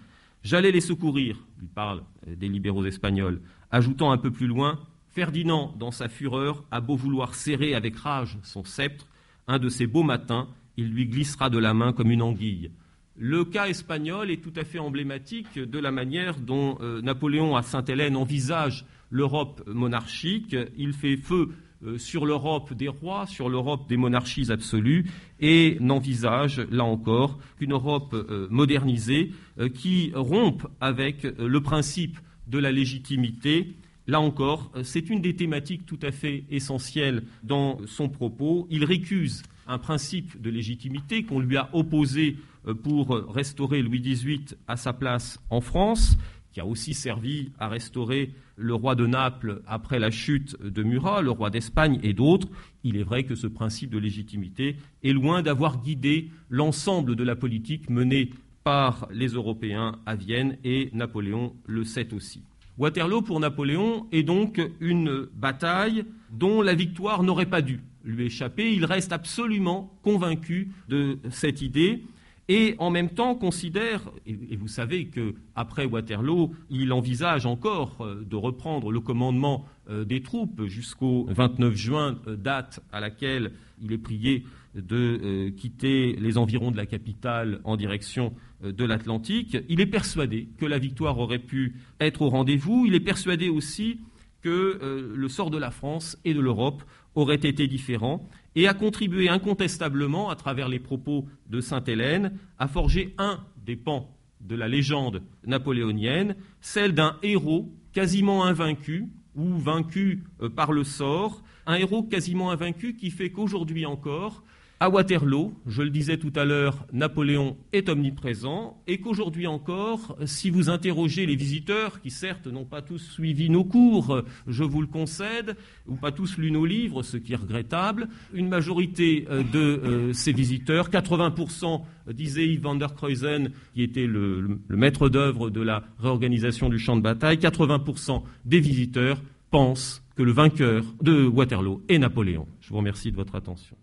j'allais 0.45 0.71
les 0.71 0.81
secourir, 0.81 1.45
lui 1.59 1.67
parle 1.67 2.05
des 2.29 2.49
libéraux 2.49 2.85
espagnols, 2.85 3.41
ajoutant 3.73 4.13
un 4.13 4.19
peu 4.19 4.31
plus 4.31 4.47
loin, 4.47 4.79
Ferdinand, 5.09 5.75
dans 5.77 5.91
sa 5.91 6.09
fureur, 6.09 6.63
a 6.71 6.81
beau 6.81 6.95
vouloir 6.95 7.35
serrer 7.35 7.75
avec 7.75 7.97
rage 7.97 8.39
son 8.45 8.63
sceptre, 8.63 9.09
un 9.49 9.59
de 9.59 9.69
ces 9.69 9.89
beaux 9.89 10.05
matins, 10.05 10.47
il 10.77 10.91
lui 10.91 11.07
glissera 11.07 11.51
de 11.51 11.59
la 11.59 11.75
main 11.75 11.93
comme 11.93 12.11
une 12.11 12.23
anguille. 12.23 12.71
Le 13.17 13.45
cas 13.45 13.69
espagnol 13.69 14.31
est 14.31 14.43
tout 14.43 14.53
à 14.57 14.65
fait 14.65 14.81
emblématique 14.81 15.57
de 15.57 15.79
la 15.79 15.93
manière 15.93 16.41
dont 16.41 16.79
euh, 16.81 17.01
Napoléon 17.01 17.55
à 17.55 17.63
Sainte-Hélène 17.63 18.17
envisage 18.17 18.87
l'Europe 19.09 19.63
monarchique. 19.69 20.57
Il 20.77 20.93
fait 20.93 21.17
feu 21.17 21.51
euh, 21.85 21.97
sur 21.97 22.27
l'Europe 22.27 22.75
des 22.75 22.89
rois, 22.89 23.27
sur 23.27 23.49
l'Europe 23.49 23.89
des 23.89 23.97
monarchies 23.97 24.51
absolues, 24.51 25.09
et 25.39 25.77
n'envisage, 25.79 26.59
là 26.73 26.83
encore, 26.83 27.39
qu'une 27.57 27.73
Europe 27.73 28.15
euh, 28.15 28.49
modernisée 28.51 29.31
qui 29.75 30.11
rompe 30.13 30.67
avec 30.81 31.23
le 31.23 31.61
principe 31.61 32.19
de 32.49 32.59
la 32.59 32.73
légitimité. 32.73 33.77
Là 34.09 34.21
encore, 34.21 34.73
c'est 34.83 35.09
une 35.09 35.21
des 35.21 35.37
thématiques 35.37 35.87
tout 35.87 36.01
à 36.03 36.11
fait 36.11 36.43
essentielles 36.51 37.23
dans 37.45 37.79
son 37.87 38.09
propos. 38.09 38.67
Il 38.71 38.85
récuse 38.85 39.45
un 39.67 39.79
principe 39.79 40.41
de 40.41 40.51
légitimité 40.51 41.25
qu'on 41.25 41.41
lui 41.41 41.57
a 41.57 41.69
opposé 41.73 42.37
euh, 42.67 42.75
pour 42.75 43.09
restaurer 43.33 43.83
Louis 43.83 44.01
XVIII 44.01 44.45
à 44.69 44.77
sa 44.77 44.93
place 44.93 45.39
en 45.51 45.61
France, 45.61 46.17
qui 46.53 46.61
a 46.61 46.67
aussi 46.67 46.95
servi 46.95 47.51
à 47.59 47.69
restaurer 47.69 48.31
le 48.57 48.75
roi 48.75 48.95
de 48.95 49.07
Naples 49.07 49.63
après 49.67 49.99
la 49.99 50.13
chute 50.13 50.57
de 50.63 50.83
Murat, 50.85 51.21
le 51.21 51.33
roi 51.33 51.51
d'Espagne 51.51 51.99
et 52.05 52.13
d'autres, 52.13 52.49
il 52.85 52.97
est 52.97 53.03
vrai 53.03 53.25
que 53.25 53.35
ce 53.35 53.49
principe 53.49 53.91
de 53.91 53.99
légitimité 53.99 54.77
est 55.03 55.13
loin 55.13 55.43
d'avoir 55.43 55.83
guidé 55.83 56.31
l'ensemble 56.49 57.17
de 57.17 57.25
la 57.25 57.35
politique 57.35 57.91
menée 57.91 58.31
par 58.63 59.09
les 59.11 59.29
Européens 59.29 59.97
à 60.07 60.15
Vienne 60.15 60.57
et 60.65 60.91
Napoléon 60.93 61.55
le 61.67 61.85
sait 61.85 62.15
aussi. 62.15 62.43
Waterloo 62.79 63.23
pour 63.23 63.41
Napoléon 63.41 64.07
est 64.13 64.23
donc 64.23 64.61
une 64.81 65.27
bataille 65.35 66.05
dont 66.31 66.63
la 66.63 66.75
victoire 66.75 67.23
n'aurait 67.23 67.47
pas 67.47 67.63
dû 67.63 67.81
lui 68.05 68.27
échapper. 68.27 68.73
Il 68.73 68.85
reste 68.85 69.13
absolument 69.13 69.93
convaincu 70.03 70.71
de 70.89 71.19
cette 71.31 71.63
idée 71.63 72.05
et 72.49 72.75
en 72.79 72.91
même 72.91 73.09
temps 73.09 73.35
considère, 73.35 74.03
et 74.27 74.57
vous 74.57 74.69
savez 74.69 75.07
qu'après 75.07 75.87
Waterloo, 75.87 76.55
il 76.69 76.93
envisage 76.93 77.47
encore 77.47 77.97
euh, 78.01 78.23
de 78.23 78.37
reprendre 78.37 78.93
le 78.93 79.01
commandement 79.01 79.65
euh, 79.89 80.05
des 80.05 80.23
troupes 80.23 80.67
jusqu'au 80.67 81.27
29 81.31 81.75
juin, 81.75 82.19
euh, 82.27 82.37
date 82.37 82.81
à 82.93 83.01
laquelle 83.01 83.53
il 83.81 83.93
est 83.93 83.99
prié 83.99 84.45
de 84.75 85.51
quitter 85.51 86.17
les 86.19 86.37
environs 86.37 86.73
de 86.73 86.77
la 86.77 86.85
capitale 86.85 87.61
en 87.63 87.77
direction 87.77 88.35
de 88.65 88.85
l'Atlantique. 88.85 89.57
Il 89.69 89.81
est 89.81 89.87
persuadé 89.87 90.49
que 90.59 90.67
la 90.67 90.79
victoire 90.79 91.17
aurait 91.21 91.39
pu 91.39 91.77
être 92.01 92.23
au 92.23 92.29
rendez-vous. 92.29 92.85
Il 92.85 92.97
est 92.97 93.01
persuadé 93.01 93.49
aussi 93.49 94.01
que 94.43 94.81
le 95.15 95.29
sort 95.29 95.51
de 95.51 95.59
la 95.59 95.71
France 95.71 96.19
et 96.25 96.35
de 96.35 96.41
l'Europe 96.41 96.83
aurait 97.15 97.35
été 97.35 97.67
différent 97.67 98.29
et 98.57 98.69
a 98.69 98.75
contribué 98.75 99.29
incontestablement, 99.29 100.31
à 100.31 100.37
travers 100.37 100.69
les 100.69 100.79
propos 100.79 101.27
de 101.49 101.61
Sainte-Hélène, 101.61 102.33
à 102.59 102.69
forger 102.69 103.15
un 103.19 103.41
des 103.65 103.77
pans 103.77 104.15
de 104.41 104.55
la 104.55 104.69
légende 104.69 105.23
napoléonienne, 105.47 106.37
celle 106.61 106.93
d'un 106.93 107.17
héros 107.23 107.73
quasiment 107.93 108.45
invaincu 108.45 109.09
ou 109.35 109.57
vaincu 109.57 110.23
euh, 110.43 110.49
par 110.49 110.73
le 110.73 110.85
sort, 110.85 111.43
un 111.67 111.75
héros 111.75 112.03
quasiment 112.03 112.51
invaincu 112.51 112.95
qui 112.95 113.11
fait 113.11 113.31
qu'aujourd'hui 113.31 113.87
encore, 113.87 114.43
à 114.85 114.91
Waterloo, 114.91 115.55
je 115.67 115.81
le 115.81 115.89
disais 115.89 116.19
tout 116.19 116.33
à 116.37 116.45
l'heure, 116.45 116.87
Napoléon 116.93 117.57
est 117.73 117.89
omniprésent 117.89 118.83
et 118.87 118.99
qu'aujourd'hui 119.01 119.47
encore, 119.47 120.15
si 120.27 120.51
vous 120.51 120.69
interrogez 120.69 121.25
les 121.25 121.37
visiteurs, 121.37 122.03
qui 122.03 122.11
certes 122.11 122.49
n'ont 122.49 122.67
pas 122.67 122.83
tous 122.83 122.99
suivi 122.99 123.49
nos 123.49 123.65
cours, 123.65 124.21
je 124.47 124.63
vous 124.63 124.83
le 124.83 124.87
concède, 124.87 125.57
ou 125.87 125.95
pas 125.95 126.13
tous 126.13 126.37
lu 126.37 126.51
nos 126.51 126.67
livres, 126.67 127.03
ce 127.03 127.17
qui 127.17 127.33
est 127.33 127.37
regrettable, 127.37 128.09
une 128.35 128.51
majorité 128.51 129.27
euh, 129.31 129.43
de 129.43 129.59
euh, 129.59 130.13
ces 130.13 130.33
visiteurs, 130.33 130.91
80%, 130.91 131.81
disait 132.13 132.47
Yves 132.47 132.61
van 132.61 132.75
der 132.75 132.95
Kreuzen, 132.95 133.53
qui 133.73 133.83
était 133.83 134.07
le, 134.07 134.61
le 134.69 134.77
maître 134.77 135.09
d'œuvre 135.09 135.49
de 135.49 135.63
la 135.63 135.83
réorganisation 135.99 136.69
du 136.69 136.79
champ 136.79 136.95
de 136.95 137.01
bataille, 137.01 137.39
80% 137.39 138.23
des 138.45 138.61
visiteurs 138.61 139.23
pensent 139.51 140.03
que 140.15 140.23
le 140.23 140.33
vainqueur 140.33 140.85
de 141.01 141.25
Waterloo 141.25 141.83
est 141.89 141.99
Napoléon. 141.99 142.47
Je 142.61 142.69
vous 142.69 142.77
remercie 142.77 143.11
de 143.11 143.17
votre 143.17 143.35
attention. 143.35 143.79